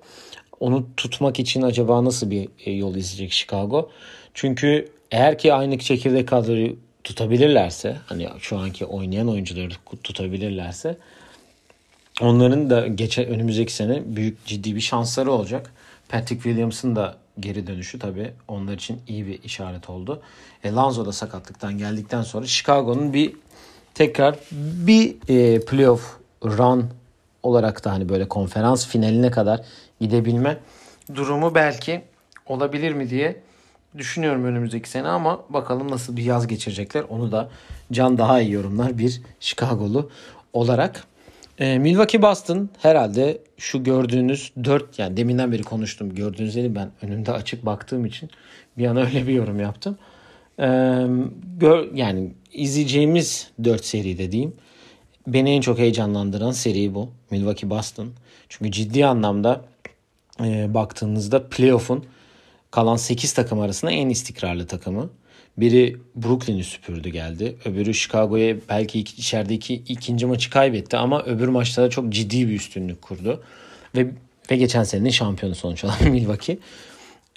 Onu 0.60 0.88
tutmak 0.98 1.40
için 1.40 1.62
acaba 1.62 2.06
nasıl 2.06 2.32
bir 2.32 2.50
e, 2.66 2.72
yol 2.72 2.96
izleyecek 2.96 3.32
Chicago? 3.32 3.90
Çünkü 4.34 4.88
eğer 5.12 5.38
ki 5.38 5.54
aynı 5.54 5.78
çekirdek 5.78 6.28
kadroyu 6.28 6.76
tutabilirlerse 7.04 7.98
hani 8.06 8.28
şu 8.40 8.58
anki 8.58 8.86
oynayan 8.86 9.30
oyuncuları 9.30 9.70
tutabilirlerse 10.04 10.98
onların 12.22 12.70
da 12.70 12.88
geçen 12.88 13.26
önümüzdeki 13.26 13.74
sene 13.74 14.02
büyük 14.06 14.46
ciddi 14.46 14.76
bir 14.76 14.82
şansları 14.82 15.32
olacak. 15.32 15.74
Patrick 16.10 16.44
Williams'ın 16.44 16.96
da 16.96 17.18
geri 17.40 17.68
dönüşü 17.68 18.00
tabii 18.00 18.34
onlar 18.48 18.74
için 18.74 19.02
iyi 19.08 19.28
bir 19.28 19.44
işaret 19.44 19.90
oldu. 19.90 20.22
E, 20.64 20.72
Lanzo 20.72 21.06
da 21.06 21.12
sakatlıktan 21.12 21.78
geldikten 21.78 22.22
sonra 22.22 22.46
Chicago'nun 22.46 23.14
bir 23.14 23.36
tekrar 23.94 24.36
bir 24.52 25.16
e, 25.28 25.66
playoff 25.66 26.18
run 26.46 26.90
olarak 27.44 27.86
da 27.86 27.92
hani 27.92 28.10
böyle 28.10 28.28
konferans 28.28 28.88
finaline 28.88 29.32
kadar 29.32 29.62
gidebilme 30.02 30.58
durumu 31.16 31.56
belki 31.56 32.02
olabilir 32.46 32.94
mi 32.94 33.10
diye 33.10 33.42
düşünüyorum 33.98 34.46
önümüzdeki 34.46 34.90
sene 34.90 35.08
ama 35.08 35.40
bakalım 35.50 35.92
nasıl 35.92 36.18
bir 36.18 36.24
yaz 36.24 36.48
geçirecekler. 36.48 37.06
Onu 37.10 37.32
da 37.32 37.50
Can 37.92 38.18
daha 38.18 38.42
iyi 38.42 38.52
yorumlar 38.52 38.98
bir 38.98 39.22
Chicago'lu 39.40 40.10
olarak. 40.54 41.04
E, 41.60 41.80
Milwaukee 41.80 42.22
Boston 42.22 42.70
herhalde 42.82 43.42
şu 43.58 43.84
gördüğünüz 43.84 44.52
4 44.64 45.00
yani 45.00 45.18
deminden 45.18 45.52
beri 45.52 45.64
konuştum. 45.64 46.16
Gördüğünüz 46.16 46.56
gibi 46.56 46.76
ben 46.76 46.92
önümde 47.02 47.32
açık 47.32 47.66
baktığım 47.66 48.06
için 48.06 48.30
bir 48.78 48.86
an 48.86 48.98
öyle 48.98 49.28
bir 49.28 49.34
yorum 49.34 49.60
yaptım. 49.60 49.98
E, 50.60 50.68
gör, 51.58 51.94
yani 51.94 52.34
izleyeceğimiz 52.54 53.52
4 53.64 53.86
seri 53.86 54.18
dediğim 54.18 54.56
beni 55.28 55.50
en 55.50 55.62
çok 55.62 55.80
heyecanlandıran 55.80 56.52
seri 56.52 56.96
bu. 56.96 57.10
Milwaukee 57.32 57.70
Boston. 57.70 58.10
Çünkü 58.50 58.72
ciddi 58.72 59.06
anlamda 59.06 59.66
e, 60.44 60.74
baktığınızda 60.74 61.50
playoff'un 61.50 62.06
kalan 62.72 62.96
8 62.96 63.34
takım 63.34 63.60
arasında 63.60 63.92
en 63.92 64.10
istikrarlı 64.10 64.68
takımı. 64.68 65.10
Biri 65.62 65.98
Brooklyn'i 66.16 66.64
süpürdü 66.64 67.10
geldi. 67.10 67.56
Öbürü 67.66 67.94
Chicago'ya 67.94 68.56
belki 68.70 69.00
iki, 69.00 69.22
içeride 69.22 69.54
iki, 69.54 69.74
ikinci 69.74 70.26
maçı 70.26 70.50
kaybetti 70.50 70.98
ama 70.98 71.24
öbür 71.24 71.48
maçta 71.48 71.84
da 71.84 71.90
çok 71.90 72.10
ciddi 72.10 72.48
bir 72.48 72.56
üstünlük 72.56 73.02
kurdu. 73.02 73.44
Ve 73.96 74.08
ve 74.52 74.56
geçen 74.58 74.84
senenin 74.84 75.10
şampiyonu 75.10 75.56
sonuç 75.56 75.84
olarak 75.84 76.02
Milwaukee. 76.06 76.58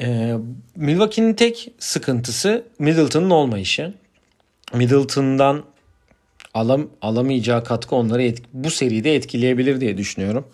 Ee, 0.01 0.35
Milwaukee'nin 0.77 1.35
tek 1.35 1.73
sıkıntısı 1.79 2.65
Middleton'ın 2.79 3.31
olmayışı. 3.31 3.95
Middleton'dan 4.75 5.65
alam, 6.55 6.89
alamayacağı 7.03 7.65
katkı 7.65 7.97
onları 7.97 8.23
etki, 8.23 8.47
bu 8.53 8.71
seride 8.71 9.15
etkileyebilir 9.15 9.81
diye 9.81 9.97
düşünüyorum. 9.97 10.47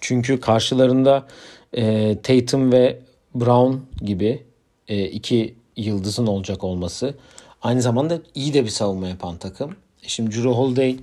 Çünkü 0.00 0.40
karşılarında 0.40 1.26
e, 1.72 2.16
Tatum 2.22 2.72
ve 2.72 2.98
Brown 3.34 3.76
gibi 4.04 4.42
e, 4.88 5.04
iki 5.04 5.54
yıldızın 5.76 6.26
olacak 6.26 6.64
olması 6.64 7.14
aynı 7.62 7.82
zamanda 7.82 8.20
iyi 8.34 8.54
de 8.54 8.64
bir 8.64 8.70
savunma 8.70 9.08
yapan 9.08 9.38
takım. 9.38 9.76
E, 10.02 10.08
şimdi 10.08 10.30
Drew 10.30 10.48
Holiday 10.48 10.96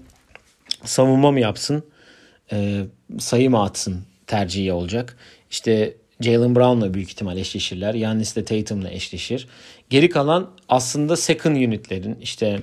savunma 0.84 1.32
mı 1.32 1.40
yapsın 1.40 1.84
e, 2.52 2.86
sayı 3.20 3.50
mı 3.50 3.64
atsın 3.64 4.04
tercihi 4.28 4.74
olacak. 4.74 5.18
İşte 5.52 5.98
Jalen 6.22 6.56
Brown'la 6.56 6.94
büyük 6.94 7.10
ihtimal 7.10 7.38
eşleşirler. 7.38 7.94
Yannis 7.94 8.36
de 8.36 8.46
Tatum'la 8.46 8.90
eşleşir. 8.90 9.48
Geri 9.90 10.10
kalan 10.10 10.50
aslında 10.70 11.16
second 11.16 11.56
unitlerin 11.56 12.18
işte 12.22 12.60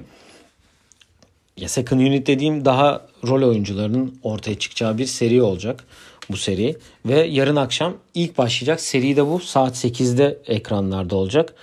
ya 1.56 1.68
second 1.68 2.00
unit 2.00 2.26
dediğim 2.26 2.64
daha 2.64 3.06
rol 3.26 3.48
oyuncularının 3.48 4.18
ortaya 4.22 4.58
çıkacağı 4.58 4.98
bir 4.98 5.06
seri 5.06 5.42
olacak 5.42 5.84
bu 6.30 6.36
seri. 6.36 6.76
Ve 7.06 7.20
yarın 7.20 7.56
akşam 7.56 7.96
ilk 8.14 8.38
başlayacak 8.38 8.80
seri 8.80 9.16
de 9.16 9.26
bu. 9.26 9.40
Saat 9.40 9.84
8'de 9.84 10.38
ekranlarda 10.46 11.16
olacak. 11.16 11.54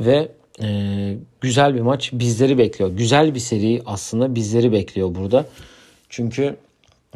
Ve 0.00 0.28
e, 0.62 1.16
güzel 1.40 1.74
bir 1.74 1.80
maç 1.80 2.10
bizleri 2.12 2.58
bekliyor. 2.58 2.90
Güzel 2.90 3.34
bir 3.34 3.40
seri 3.40 3.82
aslında 3.86 4.34
bizleri 4.34 4.72
bekliyor 4.72 5.14
burada. 5.14 5.46
Çünkü 6.08 6.56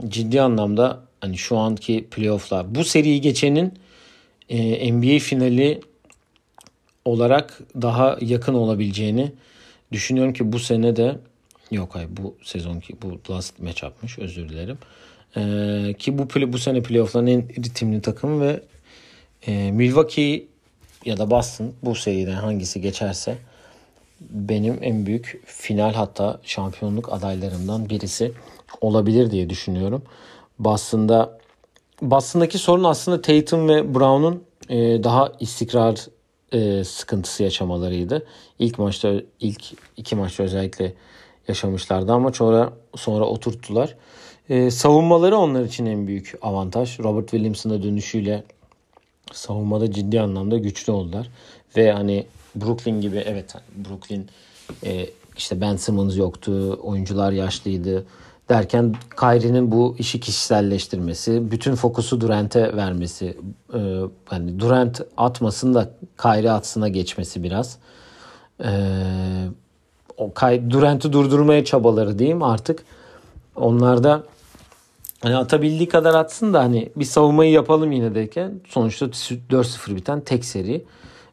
ciddi 0.09 0.40
anlamda 0.40 1.01
hani 1.20 1.38
şu 1.38 1.59
anki 1.59 2.07
playofflar 2.11 2.75
bu 2.75 2.85
seriyi 2.85 3.20
geçenin 3.20 3.75
e, 4.49 4.92
NBA 4.92 5.18
finali 5.18 5.81
olarak 7.05 7.61
daha 7.83 8.18
yakın 8.20 8.55
olabileceğini 8.55 9.33
düşünüyorum 9.92 10.33
ki 10.33 10.53
bu 10.53 10.59
sene 10.59 10.97
de 10.97 11.18
yok 11.70 11.94
hayır 11.94 12.09
bu 12.11 12.35
sezonki 12.42 12.97
bu 13.03 13.33
last 13.33 13.61
match 13.61 13.83
yapmış 13.83 14.18
özür 14.18 14.49
dilerim. 14.49 14.79
Ee, 15.37 15.94
ki 15.99 16.18
bu 16.18 16.29
bu 16.53 16.59
sene 16.59 16.83
playoff'ların 16.83 17.27
en 17.27 17.49
ritimli 17.49 18.01
takım 18.01 18.40
ve 18.40 18.61
e, 19.47 19.70
Milwaukee 19.73 20.47
ya 21.05 21.17
da 21.17 21.31
Boston 21.31 21.73
bu 21.83 21.95
seriden 21.95 22.35
hangisi 22.35 22.81
geçerse 22.81 23.38
benim 24.21 24.79
en 24.83 25.07
büyük 25.07 25.43
final 25.47 25.95
hatta 25.95 26.40
şampiyonluk 26.43 27.12
adaylarımdan 27.12 27.88
birisi 27.88 28.33
olabilir 28.81 29.31
diye 29.31 29.51
düşünüyorum. 29.51 30.03
Boston'da 30.59 31.38
Boston'daki 32.03 32.59
sorun 32.59 32.85
aslında 32.85 33.23
Tatum 33.23 33.69
ve 33.69 33.95
Brown'un 33.95 34.45
e, 34.69 35.05
daha 35.05 35.33
istikrar 35.40 36.07
e, 36.53 36.85
sıkıntısı 36.85 37.43
yaşamalarıydı. 37.43 38.27
İlk 38.59 38.79
maçta 38.79 39.12
ilk 39.40 39.64
iki 39.97 40.17
maçta 40.17 40.43
özellikle 40.43 40.95
yaşamışlardı 41.49 42.12
ama 42.12 42.33
sonra 42.33 42.73
sonra 42.97 43.25
oturttular. 43.25 43.97
E, 44.49 44.71
savunmaları 44.71 45.37
onlar 45.37 45.64
için 45.64 45.87
en 45.87 46.07
büyük 46.07 46.35
avantaj. 46.43 46.99
Robert 46.99 47.31
Williams'ın 47.31 47.71
da 47.71 47.83
dönüşüyle 47.83 48.45
savunmada 49.33 49.93
ciddi 49.93 50.21
anlamda 50.21 50.59
güçlü 50.59 50.93
oldular. 50.93 51.29
Ve 51.77 51.93
hani 51.93 52.27
Brooklyn 52.57 53.01
gibi 53.01 53.17
evet 53.19 53.55
hani 53.55 53.87
Brooklyn 53.89 54.29
e, 54.85 55.07
işte 55.37 55.61
Ben 55.61 55.77
Simmons 55.77 56.17
yoktu. 56.17 56.79
Oyuncular 56.83 57.33
yaşlıydı 57.33 58.05
derken 58.49 58.95
Kyrie'nin 59.21 59.73
bu 59.73 59.97
işi 59.99 60.21
kişiselleştirmesi, 60.21 61.51
bütün 61.51 61.75
fokusu 61.75 62.21
Durant'e 62.21 62.77
vermesi, 62.77 63.37
e, 63.75 64.01
hani 64.27 64.61
Durant 64.61 65.01
atmasın 65.17 65.75
da 65.75 65.91
Kyrie 66.23 66.51
atsına 66.51 66.89
geçmesi 66.89 67.43
biraz. 67.43 67.79
E, 68.65 68.71
o 70.17 70.33
Durant'ı 70.71 71.13
durdurmaya 71.13 71.65
çabaları 71.65 72.19
diyeyim 72.19 72.43
artık. 72.43 72.85
Onlar 73.57 74.05
da 74.05 74.23
hani 75.25 75.37
atabildiği 75.37 75.89
kadar 75.89 76.15
atsın 76.15 76.55
da 76.55 76.61
hani 76.61 76.89
bir 76.97 77.05
savunmayı 77.05 77.51
yapalım 77.51 77.93
yine 77.93 78.15
derken 78.15 78.61
sonuçta 78.69 79.07
4-0 79.07 79.97
biten 79.97 80.21
tek 80.21 80.45
seri 80.45 80.85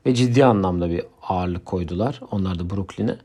ve 0.06 0.16
ciddi 0.16 0.46
anlamda 0.46 0.90
bir 0.90 1.04
ağırlık 1.28 1.66
koydular. 1.66 2.22
Onlar 2.32 2.60
da 2.60 2.70
Brooklyn'e. 2.70 3.16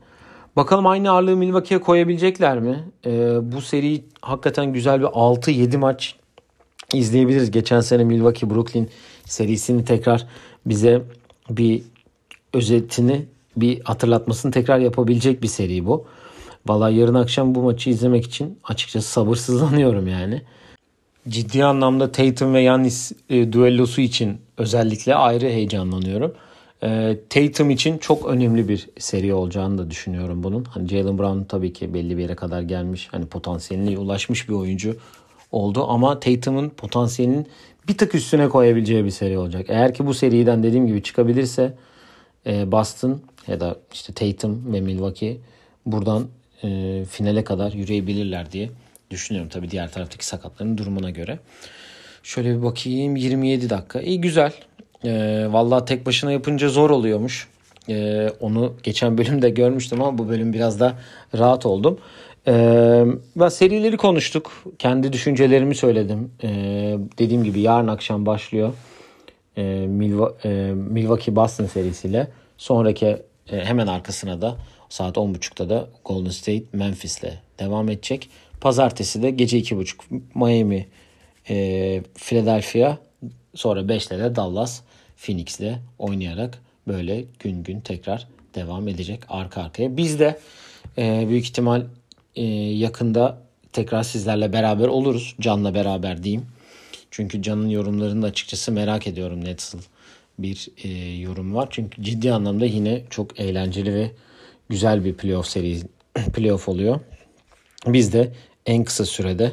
Bakalım 0.55 0.87
aynı 0.87 1.11
ağırlığı 1.11 1.37
Milwaukee'ye 1.37 1.81
koyabilecekler 1.81 2.59
mi? 2.59 2.83
Ee, 3.05 3.37
bu 3.41 3.61
seri 3.61 4.03
hakikaten 4.21 4.73
güzel 4.73 5.01
bir 5.01 5.05
6-7 5.05 5.77
maç 5.77 6.15
izleyebiliriz. 6.93 7.51
Geçen 7.51 7.81
sene 7.81 8.03
Milwaukee 8.03 8.49
Brooklyn 8.49 8.89
serisini 9.25 9.85
tekrar 9.85 10.27
bize 10.65 11.01
bir 11.49 11.83
özetini 12.53 13.25
bir 13.57 13.81
hatırlatmasını 13.83 14.51
tekrar 14.51 14.79
yapabilecek 14.79 15.41
bir 15.41 15.47
seri 15.47 15.85
bu. 15.85 16.05
Vallahi 16.67 16.95
yarın 16.95 17.13
akşam 17.13 17.55
bu 17.55 17.61
maçı 17.61 17.89
izlemek 17.89 18.25
için 18.25 18.59
açıkçası 18.63 19.11
sabırsızlanıyorum 19.11 20.07
yani. 20.07 20.41
Ciddi 21.29 21.65
anlamda 21.65 22.11
Tatum 22.11 22.53
ve 22.53 22.61
Yannis 22.61 23.11
e, 23.29 23.53
düellosu 23.53 24.01
için 24.01 24.37
özellikle 24.57 25.15
ayrı 25.15 25.45
heyecanlanıyorum. 25.45 26.33
E, 26.83 27.17
Tatum 27.29 27.69
için 27.69 27.97
çok 27.97 28.25
önemli 28.25 28.69
bir 28.69 28.89
seri 28.99 29.33
olacağını 29.33 29.77
da 29.77 29.91
düşünüyorum 29.91 30.43
bunun. 30.43 30.63
Hani 30.63 30.87
Jalen 30.87 31.17
Brown 31.17 31.43
tabii 31.43 31.73
ki 31.73 31.93
belli 31.93 32.17
bir 32.17 32.21
yere 32.21 32.35
kadar 32.35 32.61
gelmiş. 32.61 33.07
Hani 33.11 33.25
potansiyeline 33.25 33.97
ulaşmış 33.97 34.49
bir 34.49 34.53
oyuncu 34.53 34.97
oldu 35.51 35.85
ama 35.87 36.19
Tatum'un 36.19 36.69
potansiyelinin 36.69 37.47
bir 37.87 37.97
tık 37.97 38.15
üstüne 38.15 38.49
koyabileceği 38.49 39.05
bir 39.05 39.11
seri 39.11 39.37
olacak. 39.37 39.65
Eğer 39.69 39.93
ki 39.93 40.05
bu 40.05 40.13
seriden 40.13 40.63
dediğim 40.63 40.87
gibi 40.87 41.03
çıkabilirse 41.03 41.73
e, 42.47 42.71
Boston 42.71 43.21
ya 43.47 43.59
da 43.59 43.75
işte 43.93 44.13
Tatum 44.13 44.73
ve 44.73 44.81
Milwaukee 44.81 45.37
buradan 45.85 46.27
e, 46.63 47.03
finale 47.05 47.43
kadar 47.43 47.71
yürüyebilirler 47.71 48.51
diye 48.51 48.69
düşünüyorum. 49.11 49.49
Tabii 49.49 49.71
diğer 49.71 49.91
taraftaki 49.91 50.25
sakatların 50.25 50.77
durumuna 50.77 51.09
göre. 51.09 51.39
Şöyle 52.23 52.57
bir 52.57 52.63
bakayım 52.63 53.15
27 53.15 53.69
dakika. 53.69 54.01
İyi 54.01 54.21
güzel. 54.21 54.53
E, 55.03 55.11
vallahi 55.49 55.85
tek 55.85 56.05
başına 56.05 56.31
yapınca 56.31 56.69
zor 56.69 56.89
oluyormuş. 56.89 57.47
E, 57.89 58.27
onu 58.39 58.73
geçen 58.83 59.17
bölümde 59.17 59.49
görmüştüm 59.49 60.01
ama 60.01 60.17
bu 60.17 60.29
bölüm 60.29 60.53
biraz 60.53 60.79
da 60.79 60.93
rahat 61.37 61.65
oldum. 61.65 61.99
E, 62.47 62.53
ben 63.35 63.49
serileri 63.49 63.97
konuştuk. 63.97 64.51
Kendi 64.79 65.13
düşüncelerimi 65.13 65.75
söyledim. 65.75 66.31
E, 66.43 66.49
dediğim 67.19 67.43
gibi 67.43 67.59
yarın 67.59 67.87
akşam 67.87 68.25
başlıyor. 68.25 68.73
E, 69.57 69.61
e, 69.63 69.87
Milwaukee 70.73 71.35
Boston 71.35 71.65
serisiyle. 71.65 72.27
Sonraki 72.57 73.17
hemen 73.45 73.87
arkasına 73.87 74.41
da 74.41 74.57
saat 74.89 75.17
10.30'da 75.17 75.69
da 75.69 75.89
Golden 76.05 76.29
State 76.29 76.63
Memphis'le 76.73 77.33
devam 77.59 77.89
edecek. 77.89 78.29
Pazartesi 78.61 79.21
de 79.21 79.29
gece 79.29 79.59
2.30 79.59 80.21
Miami 80.35 80.87
e, 81.49 82.03
Philadelphia 82.15 82.97
sonra 83.55 83.81
5'te 83.81 84.19
de 84.19 84.35
Dallas 84.35 84.81
Phoenix'le 85.17 85.79
oynayarak 85.99 86.61
böyle 86.87 87.23
gün 87.39 87.63
gün 87.63 87.79
tekrar 87.79 88.27
devam 88.55 88.87
edecek 88.87 89.19
arka 89.29 89.61
arkaya. 89.61 89.97
Biz 89.97 90.19
de 90.19 90.39
e, 90.97 91.25
büyük 91.29 91.45
ihtimal 91.45 91.83
e, 92.35 92.43
yakında 92.55 93.41
tekrar 93.73 94.03
sizlerle 94.03 94.53
beraber 94.53 94.87
oluruz. 94.87 95.35
Can'la 95.41 95.73
beraber 95.73 96.23
diyeyim. 96.23 96.45
Çünkü 97.11 97.41
Can'ın 97.41 97.69
yorumlarını 97.69 98.21
da 98.21 98.27
açıkçası 98.27 98.71
merak 98.71 99.07
ediyorum 99.07 99.45
nasıl 99.45 99.79
bir 100.39 100.67
e, 100.83 100.89
yorum 101.19 101.55
var. 101.55 101.67
Çünkü 101.71 102.03
ciddi 102.03 102.33
anlamda 102.33 102.65
yine 102.65 103.03
çok 103.09 103.39
eğlenceli 103.39 103.93
ve 103.93 104.11
güzel 104.69 105.05
bir 105.05 105.13
playoff 105.13 105.47
seri 105.47 105.77
playoff 106.33 106.69
oluyor. 106.69 106.99
Biz 107.87 108.13
de 108.13 108.31
en 108.65 108.83
kısa 108.83 109.05
sürede 109.05 109.51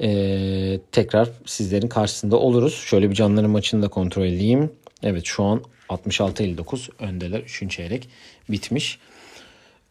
e, 0.00 0.80
tekrar 0.92 1.28
sizlerin 1.46 1.88
karşısında 1.88 2.36
oluruz. 2.36 2.74
Şöyle 2.74 3.10
bir 3.10 3.14
canların 3.14 3.50
maçını 3.50 3.82
da 3.82 3.88
kontrol 3.88 4.24
edeyim. 4.24 4.70
Evet 5.02 5.24
şu 5.24 5.44
an 5.44 5.62
66-59 5.88 6.90
öndeler. 6.98 7.40
3. 7.40 7.70
çeyrek 7.70 8.08
bitmiş. 8.50 8.98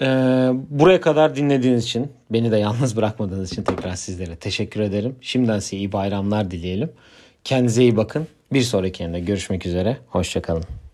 Ee, 0.01 0.05
buraya 0.69 1.01
kadar 1.01 1.35
dinlediğiniz 1.35 1.83
için, 1.83 2.11
beni 2.29 2.51
de 2.51 2.57
yalnız 2.57 2.95
bırakmadığınız 2.95 3.51
için 3.51 3.63
tekrar 3.63 3.95
sizlere 3.95 4.35
teşekkür 4.35 4.81
ederim. 4.81 5.15
Şimdiden 5.21 5.59
size 5.59 5.77
iyi 5.77 5.91
bayramlar 5.91 6.51
dileyelim. 6.51 6.91
Kendinize 7.43 7.81
iyi 7.81 7.97
bakın. 7.97 8.27
Bir 8.53 8.61
sonraki 8.61 9.03
yerinde 9.03 9.19
görüşmek 9.19 9.65
üzere. 9.65 9.97
Hoşçakalın. 10.07 10.84